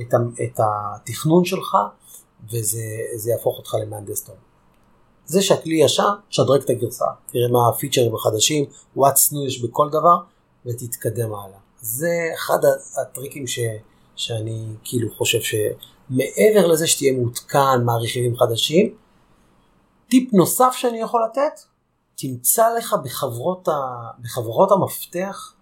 את, 0.00 0.14
ה, 0.14 0.18
את 0.44 0.60
התכנון 0.60 1.44
שלך 1.44 1.76
וזה 2.50 3.30
יהפוך 3.30 3.58
אותך 3.58 3.74
למהנדס 3.82 4.24
טוב. 4.24 4.36
זה 5.26 5.42
שהכלי 5.42 5.84
ישן, 5.84 6.12
שדרג 6.30 6.62
את 6.62 6.70
הגרסה, 6.70 7.04
תראה 7.26 7.48
מה 7.48 7.68
הפיצ'רים 7.68 8.14
החדשים, 8.14 8.64
what's 8.96 9.32
new 9.32 9.46
יש 9.46 9.62
בכל 9.62 9.88
דבר 9.90 10.16
ותתקדם 10.66 11.34
הלאה. 11.34 11.58
זה 11.80 12.30
אחד 12.34 12.58
הטריקים 13.02 13.46
ש, 13.46 13.58
שאני 14.16 14.66
כאילו 14.84 15.14
חושב 15.14 15.38
שמעבר 15.40 16.66
לזה 16.66 16.86
שתהיה 16.86 17.12
מעודכן 17.12 17.84
מה 17.84 17.92
רכיבים 17.96 18.36
חדשים, 18.36 18.94
טיפ 20.08 20.32
נוסף 20.32 20.72
שאני 20.76 21.00
יכול 21.00 21.22
לתת, 21.30 21.60
תמצא 22.14 22.74
לך 22.78 22.96
בחברות, 23.04 23.68
ה, 23.68 23.72
בחברות 24.22 24.72
המפתח 24.72 25.54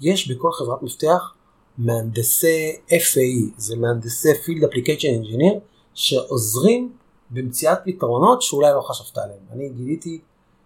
יש 0.00 0.30
בכל 0.30 0.52
חברת 0.52 0.82
מפתח 0.82 1.34
מהנדסי 1.78 2.76
FAE, 2.88 3.52
זה 3.56 3.76
מהנדסי 3.76 4.32
Field 4.32 4.62
Application 4.62 5.24
Engineer, 5.24 5.58
שעוזרים 5.94 6.92
במציאת 7.30 7.78
פתרונות 7.84 8.42
שאולי 8.42 8.72
לא 8.72 8.80
חשבת 8.80 9.18
עליהם. 9.18 9.40
אני 9.52 9.68
גיליתי 9.68 10.20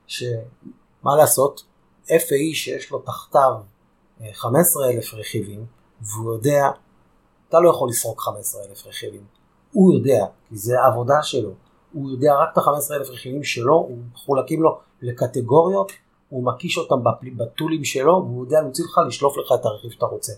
שמה 0.06 1.16
לעשות, 1.16 1.62
FAE 2.08 2.54
שיש 2.54 2.90
לו 2.90 2.98
תחתיו 2.98 3.54
15,000 4.32 5.14
אה, 5.14 5.20
רכיבים, 5.20 5.66
והוא 6.00 6.32
יודע, 6.32 6.70
אתה 7.48 7.60
לא 7.60 7.70
יכול 7.70 7.88
לסרוק 7.88 8.20
15,000 8.20 8.86
רכיבים, 8.86 9.24
הוא 9.72 9.94
יודע, 9.94 10.26
כי 10.48 10.56
זה 10.56 10.80
העבודה 10.80 11.22
שלו, 11.22 11.50
הוא 11.92 12.10
יודע 12.10 12.34
רק 12.34 12.48
את 12.52 12.58
ה-15,000 12.58 13.12
רכיבים 13.12 13.44
שלו, 13.44 13.74
הוא 13.74 13.98
מחולקים 14.12 14.62
לו 14.62 14.78
לקטגוריות, 15.02 15.92
הוא 16.28 16.44
מקיש 16.44 16.78
אותם 16.78 16.94
בטולים 17.36 17.84
שלו, 17.84 18.12
והוא 18.12 18.44
יודע 18.44 18.60
להוציא 18.60 18.84
לך, 18.84 19.00
לשלוף 19.06 19.36
לך 19.38 19.52
את 19.60 19.64
הרכיב 19.64 19.90
שאתה 19.90 20.06
רוצה. 20.06 20.32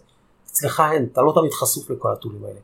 אצלך 0.47 0.83
אין, 0.93 1.09
אתה 1.13 1.23
לא 1.23 1.33
תמיד 1.35 1.53
חשוף 1.53 1.91
לכל 1.91 2.13
הטולים 2.13 2.45
האלה. 2.45 2.61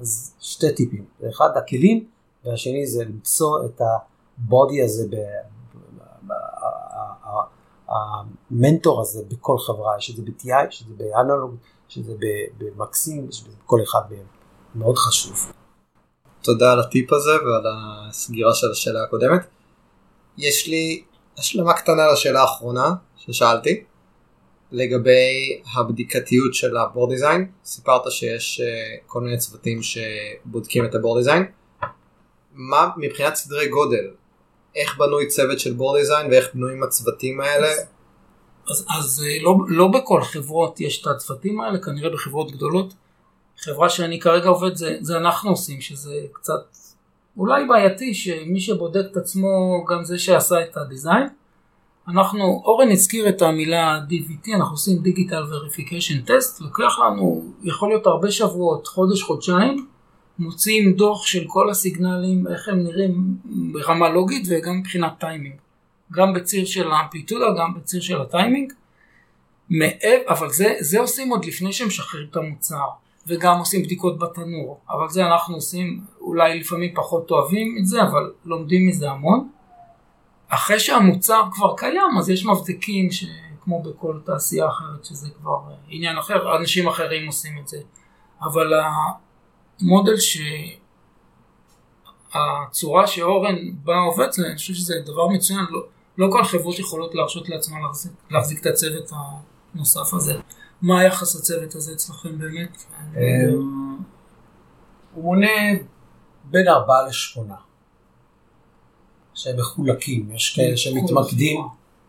אז 0.00 0.34
שתי 0.40 0.72
טיפים, 0.72 1.04
אחד 1.28 1.48
הכלים, 1.56 2.06
והשני 2.44 2.86
זה 2.86 3.04
למצוא 3.04 3.64
את 3.64 3.80
הבודי 3.80 4.82
הזה, 4.82 5.06
המנטור 7.88 9.00
הזה 9.00 9.22
בכל 9.28 9.56
חברה, 9.58 9.98
יש 9.98 10.10
את 10.10 10.16
זה 10.16 10.22
ב-TI, 10.22 10.68
יש 10.68 10.82
את 10.82 10.86
זה 10.86 10.94
באנלוג, 10.96 11.56
יש 11.90 11.98
את 11.98 12.04
זה 12.04 12.14
במקסים, 12.58 13.28
יש 13.28 13.40
את 13.40 13.50
זה 13.50 13.56
בכל 13.64 13.80
אחד 13.82 14.00
מהם, 14.10 14.26
מאוד 14.74 14.96
חשוב. 14.96 15.52
תודה 16.42 16.72
על 16.72 16.80
הטיפ 16.80 17.12
הזה 17.12 17.30
ועל 17.30 17.64
הסגירה 18.08 18.54
של 18.54 18.70
השאלה 18.70 19.02
הקודמת. 19.02 19.46
יש 20.38 20.66
לי 20.66 21.02
השלמה 21.38 21.72
קטנה 21.72 22.12
לשאלה 22.12 22.40
האחרונה 22.40 22.94
ששאלתי 23.16 23.84
לגבי 24.72 25.60
הבדיקתיות 25.76 26.54
של 26.54 26.76
הבורד 26.76 27.10
דיזיין 27.10 27.50
סיפרת 27.64 28.02
שיש 28.10 28.60
uh, 28.60 29.02
כל 29.06 29.20
מיני 29.20 29.38
צוותים 29.38 29.80
שבודקים 29.82 30.84
את 30.84 30.94
הבורד 30.94 31.20
דיזיין 31.20 31.44
מה 32.52 32.88
מבחינת 32.96 33.34
סדרי 33.34 33.68
גודל 33.68 34.10
איך 34.76 34.98
בנוי 34.98 35.26
צוות 35.26 35.60
של 35.60 35.72
בורד 35.72 35.98
דיזיין 35.98 36.30
ואיך 36.30 36.54
בנויים 36.54 36.82
הצוותים 36.82 37.40
האלה. 37.40 37.68
אז, 38.70 38.86
אז 38.98 39.24
אה, 39.26 39.42
לא, 39.42 39.56
לא 39.68 39.88
בכל 39.88 40.22
חברות 40.22 40.80
יש 40.80 41.02
את 41.02 41.06
הצוותים 41.06 41.60
האלה 41.60 41.78
כנראה 41.78 42.10
בחברות 42.10 42.52
גדולות. 42.52 42.94
חברה 43.58 43.88
שאני 43.88 44.20
כרגע 44.20 44.48
עובד 44.48 44.76
זה, 44.76 44.96
זה 45.00 45.16
אנחנו 45.16 45.50
עושים 45.50 45.80
שזה 45.80 46.14
קצת 46.32 46.76
אולי 47.36 47.64
בעייתי 47.68 48.14
שמי 48.14 48.60
שבודק 48.60 49.04
את 49.12 49.16
עצמו 49.16 49.84
גם 49.88 50.04
זה 50.04 50.18
שעשה 50.18 50.62
את 50.62 50.76
הדיזיין. 50.76 51.28
אנחנו, 52.08 52.62
אורן 52.64 52.90
הזכיר 52.90 53.28
את 53.28 53.42
המילה 53.42 54.00
DVT, 54.10 54.54
אנחנו 54.54 54.72
עושים 54.74 55.02
Digital 55.04 55.52
Verification 55.52 56.28
Test, 56.28 56.64
לוקח 56.64 56.98
לנו, 56.98 57.44
יכול 57.62 57.88
להיות 57.88 58.06
הרבה 58.06 58.30
שבועות, 58.30 58.86
חודש, 58.86 59.22
חודשיים, 59.22 59.86
מוציאים 60.38 60.92
דוח 60.92 61.26
של 61.26 61.44
כל 61.46 61.70
הסיגנלים, 61.70 62.46
איך 62.46 62.68
הם 62.68 62.82
נראים 62.82 63.36
ברמה 63.44 64.08
לוגית 64.08 64.46
וגם 64.48 64.78
מבחינת 64.78 65.12
טיימינג. 65.20 65.56
גם 66.12 66.34
בציר 66.34 66.64
של 66.64 66.90
האמפליטודה, 66.90 67.46
גם 67.58 67.74
בציר 67.74 68.00
של 68.00 68.20
הטיימינג. 68.20 68.72
אבל 70.28 70.50
זה, 70.50 70.74
זה 70.80 71.00
עושים 71.00 71.30
עוד 71.30 71.44
לפני 71.44 71.72
שהם 71.72 71.88
משחררים 71.88 72.26
את 72.30 72.36
המוצר. 72.36 72.86
וגם 73.28 73.58
עושים 73.58 73.82
בדיקות 73.82 74.18
בתנור, 74.18 74.80
אבל 74.90 75.08
זה 75.08 75.26
אנחנו 75.26 75.54
עושים, 75.54 76.00
אולי 76.20 76.60
לפעמים 76.60 76.94
פחות 76.94 77.30
אוהבים 77.30 77.76
את 77.80 77.86
זה, 77.86 78.02
אבל 78.02 78.32
לומדים 78.44 78.86
מזה 78.86 79.10
המון. 79.10 79.48
אחרי 80.48 80.80
שהמוצר 80.80 81.42
כבר 81.52 81.76
קיים, 81.76 82.18
אז 82.18 82.30
יש 82.30 82.46
מבדקים 82.46 83.10
שכמו 83.10 83.82
בכל 83.82 84.18
תעשייה 84.24 84.68
אחרת, 84.68 85.04
שזה 85.04 85.28
כבר 85.40 85.58
עניין 85.88 86.18
אחר, 86.18 86.56
אנשים 86.56 86.88
אחרים 86.88 87.26
עושים 87.26 87.58
את 87.58 87.68
זה. 87.68 87.78
אבל 88.42 88.72
המודל 89.80 90.16
ש... 90.16 90.38
הצורה 92.34 93.06
שאורן 93.06 93.56
בא 93.84 93.92
עובד, 94.06 94.28
אני 94.46 94.56
חושב 94.56 94.74
שזה 94.74 94.94
דבר 95.04 95.28
מצוין, 95.28 95.64
לא, 95.70 95.80
לא 96.18 96.28
כל 96.32 96.44
חברות 96.44 96.78
יכולות 96.78 97.14
להרשות 97.14 97.48
לעצמן 97.48 97.80
להחזיק, 97.82 98.12
להחזיק 98.30 98.60
את 98.60 98.66
הצוות 98.66 99.10
הנוסף 99.74 100.14
הזה. 100.14 100.34
מה 100.82 101.00
היחס 101.00 101.36
הצוות 101.36 101.74
הזה 101.74 101.92
אצלכם 101.92 102.38
באמת? 102.38 102.84
אמ, 103.16 103.98
הוא 105.14 105.24
מונה 105.24 105.46
בין 106.44 106.68
ארבעה 106.68 107.02
לשמונה. 107.08 107.54
שהם 109.34 109.60
מחולקים, 109.60 110.30
יש 110.32 110.56
כאלה 110.56 110.76
שמתמקדים, 110.76 111.60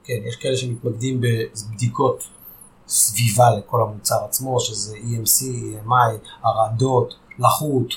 כן, 0.04 0.14
יש 0.26 0.36
כאלה 0.36 0.58
שמתמקדים 0.58 1.22
בבדיקות 1.22 2.28
סביבה 2.88 3.50
לכל 3.58 3.82
המוצר 3.82 4.26
עצמו, 4.26 4.60
שזה 4.60 4.96
EMC, 4.98 5.42
EMI, 5.44 6.30
הרעדות, 6.44 7.16
לחות, 7.40 7.94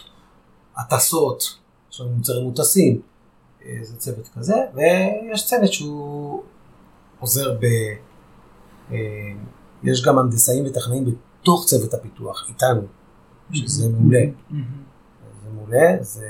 הטסות, 0.77 1.59
יש 1.91 2.01
לנו 2.01 2.11
מוצרים 2.11 2.45
מוטסים, 2.45 3.01
אה, 3.65 3.79
זה 3.83 3.97
צוות 3.97 4.29
כזה, 4.35 4.57
ויש 4.75 5.47
צוות 5.47 5.73
שהוא 5.73 6.43
עוזר 7.21 7.59
ב... 7.61 7.65
אה, 8.93 8.99
יש 9.83 10.05
גם 10.05 10.19
הנדסאים 10.19 10.67
וטכנאים 10.67 11.05
בתוך 11.05 11.65
צוות 11.67 11.95
הפיתוח, 11.95 12.47
איתנו, 12.49 12.83
שזה 13.53 13.89
מעולה. 13.89 14.25
זה 15.43 15.51
מעולה, 15.55 16.03
זה 16.03 16.29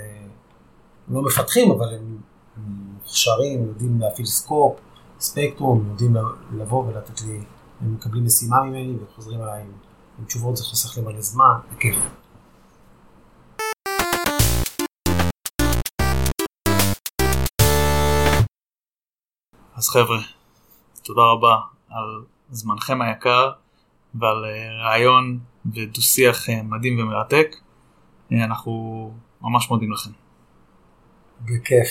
לא 1.08 1.22
מפתחים, 1.22 1.70
אבל 1.70 1.94
הם 1.94 2.18
מוכשרים, 2.94 3.66
יודעים 3.66 4.00
להפעיל 4.00 4.26
סקופ, 4.26 4.76
ספקטרום, 5.20 5.88
יודעים 5.90 6.16
לבוא 6.56 6.84
ולתת 6.86 7.22
לי, 7.22 7.40
הם 7.80 7.94
מקבלים 7.94 8.24
משימה 8.24 8.62
ממני 8.62 8.96
וחוזרים 9.02 9.42
אליי 9.42 9.62
עם 10.18 10.24
תשובות, 10.24 10.56
זה 10.56 10.64
חוסך 10.64 10.96
לי 10.96 11.02
מלא 11.02 11.20
זמן, 11.20 11.54
זה 11.70 11.76
כיף. 11.76 11.96
אז 19.82 19.88
חבר'ה, 19.88 20.18
תודה 21.02 21.22
רבה 21.22 21.56
על 21.90 22.24
זמנכם 22.50 23.02
היקר, 23.02 23.50
ועל 24.14 24.44
אה, 24.44 24.84
רעיון 24.84 25.38
ודו 25.74 26.02
שיח 26.02 26.50
אה, 26.50 26.62
מדהים 26.62 26.98
ומרתק. 26.98 27.56
אה, 28.32 28.44
אנחנו 28.44 28.72
ממש 29.40 29.70
מודים 29.70 29.92
לכם. 29.92 30.10
בכיף. 31.40 31.88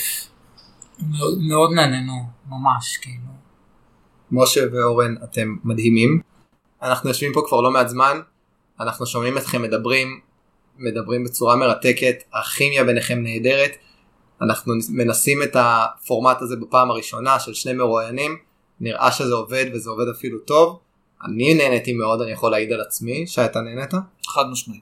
מאוד, 1.00 1.38
מאוד 1.50 1.72
נהנינו, 1.72 2.14
ממש, 2.50 2.98
כאילו. 3.02 3.32
משה 4.32 4.62
ואורן 4.74 5.16
אתם 5.24 5.56
מדהימים. 5.64 6.22
אנחנו 6.82 7.10
יושבים 7.10 7.34
פה 7.34 7.42
כבר 7.48 7.62
לא 7.62 7.72
מעט 7.72 7.88
זמן, 7.88 8.20
אנחנו 8.80 9.06
שומעים 9.06 9.38
אתכם 9.38 9.62
מדברים, 9.62 10.20
מדברים 10.78 11.24
בצורה 11.24 11.56
מרתקת, 11.56 12.24
הכימיה 12.34 12.84
ביניכם 12.84 13.24
נהדרת. 13.24 13.72
אנחנו 14.42 14.74
מנסים 14.90 15.44
את 15.44 15.56
הפורמט 15.60 16.42
הזה 16.42 16.56
בפעם 16.56 16.92
הראשונה 16.92 17.40
של 17.40 17.54
שני 17.54 17.74
מרואיינים, 17.74 18.38
נראה 18.80 19.12
שזה 19.12 19.34
עובד 19.34 19.66
וזה 19.74 19.90
עובד 19.90 20.06
אפילו 20.08 20.40
טוב. 20.40 20.80
אני 21.26 21.54
נהניתי 21.54 21.94
מאוד, 21.94 22.22
אני 22.22 22.32
יכול 22.32 22.52
להעיד 22.52 22.72
על 22.72 22.82
עצמי, 22.82 23.28
שי 23.28 23.46
אתה 23.46 23.62
נהנית? 23.62 23.94
חד 24.28 24.44
משמעי. 24.52 24.82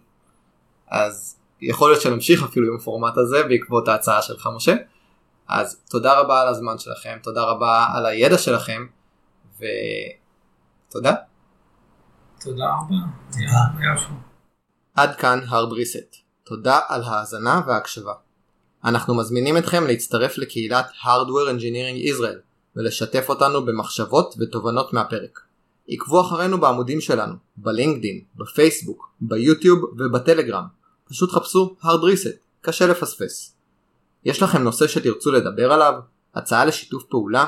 אז 0.87 1.39
יכול 1.61 1.91
להיות 1.91 2.01
שנמשיך 2.01 2.43
אפילו 2.43 2.67
עם 2.67 2.75
הפורמט 2.75 3.17
הזה 3.17 3.43
בעקבות 3.43 3.87
ההצעה 3.87 4.21
שלך 4.21 4.49
משה. 4.55 4.75
אז 5.47 5.81
תודה 5.89 6.19
רבה 6.19 6.41
על 6.41 6.47
הזמן 6.47 6.77
שלכם, 6.77 7.17
תודה 7.23 7.43
רבה 7.43 7.87
על 7.93 8.05
הידע 8.05 8.37
שלכם, 8.37 8.85
ותודה. 9.57 11.13
תודה 12.41 12.65
רבה. 12.65 12.95
תודה. 13.31 13.93
יפה. 13.95 14.13
עד 14.95 15.15
כאן 15.15 15.39
הרד 15.47 15.71
ריסט. 15.71 16.15
תודה 16.43 16.79
על 16.87 17.03
ההאזנה 17.03 17.61
וההקשבה. 17.67 18.13
אנחנו 18.85 19.15
מזמינים 19.15 19.57
אתכם 19.57 19.87
להצטרף 19.87 20.37
לקהילת 20.37 20.89
Hardware 21.03 21.59
Engineering 21.59 22.15
Israel 22.15 22.39
ולשתף 22.75 23.25
אותנו 23.29 23.65
במחשבות 23.65 24.35
ותובנות 24.39 24.93
מהפרק. 24.93 25.39
עקבו 25.89 26.21
אחרינו 26.21 26.59
בעמודים 26.59 27.01
שלנו, 27.01 27.35
בלינקדין, 27.57 28.21
בפייסבוק, 28.35 29.09
ביוטיוב 29.21 29.83
ובטלגרם. 29.97 30.63
פשוט 31.09 31.31
חפשו 31.31 31.75
hard 31.81 31.85
reset, 31.85 32.37
קשה 32.61 32.87
לפספס. 32.87 33.55
יש 34.25 34.43
לכם 34.43 34.63
נושא 34.63 34.87
שתרצו 34.87 35.31
לדבר 35.31 35.71
עליו? 35.71 35.93
הצעה 36.35 36.65
לשיתוף 36.65 37.03
פעולה? 37.03 37.45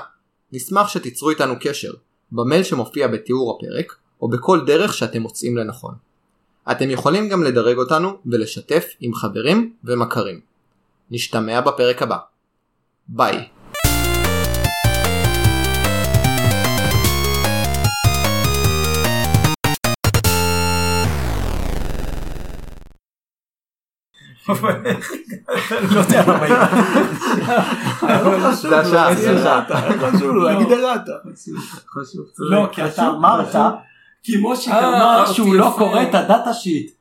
נשמח 0.52 0.88
שתיצרו 0.88 1.30
איתנו 1.30 1.54
קשר, 1.60 1.92
במייל 2.32 2.64
שמופיע 2.64 3.08
בתיאור 3.08 3.58
הפרק, 3.58 3.96
או 4.22 4.30
בכל 4.30 4.66
דרך 4.66 4.94
שאתם 4.94 5.22
מוצאים 5.22 5.58
לנכון. 5.58 5.96
אתם 6.72 6.90
יכולים 6.90 7.30
גם 7.30 7.44
לדרג 7.44 7.78
אותנו 7.78 8.18
ולשתף 8.26 8.86
עם 9.00 9.14
חברים 9.14 9.74
ומכרים. 9.84 10.51
נשתמע 11.12 11.62
בפרק 11.62 12.02
הבא. 12.02 12.18
ביי. 13.08 13.48
לא 25.92 26.00
יודע 26.00 26.24
למה 28.04 28.56
זה 28.56 28.80
השעה, 28.80 29.16
זה 29.16 29.40
השעה. 29.40 29.66
חשוב 30.00 30.46
הגדרת. 30.46 31.02
לא, 32.40 32.68
כי 32.72 32.86
אתה 32.86 33.08
אמרת, 33.08 33.56
כי 34.24 34.34
משה 34.42 34.72
אה, 34.72 34.88
אמר 34.88 35.20
אהבתי, 35.20 35.34
שהוא 35.34 35.56
לא. 35.56 35.76
קורא 35.78 36.04
את 36.04 36.16
הדאטה 36.16 36.54
שיט. 36.54 36.92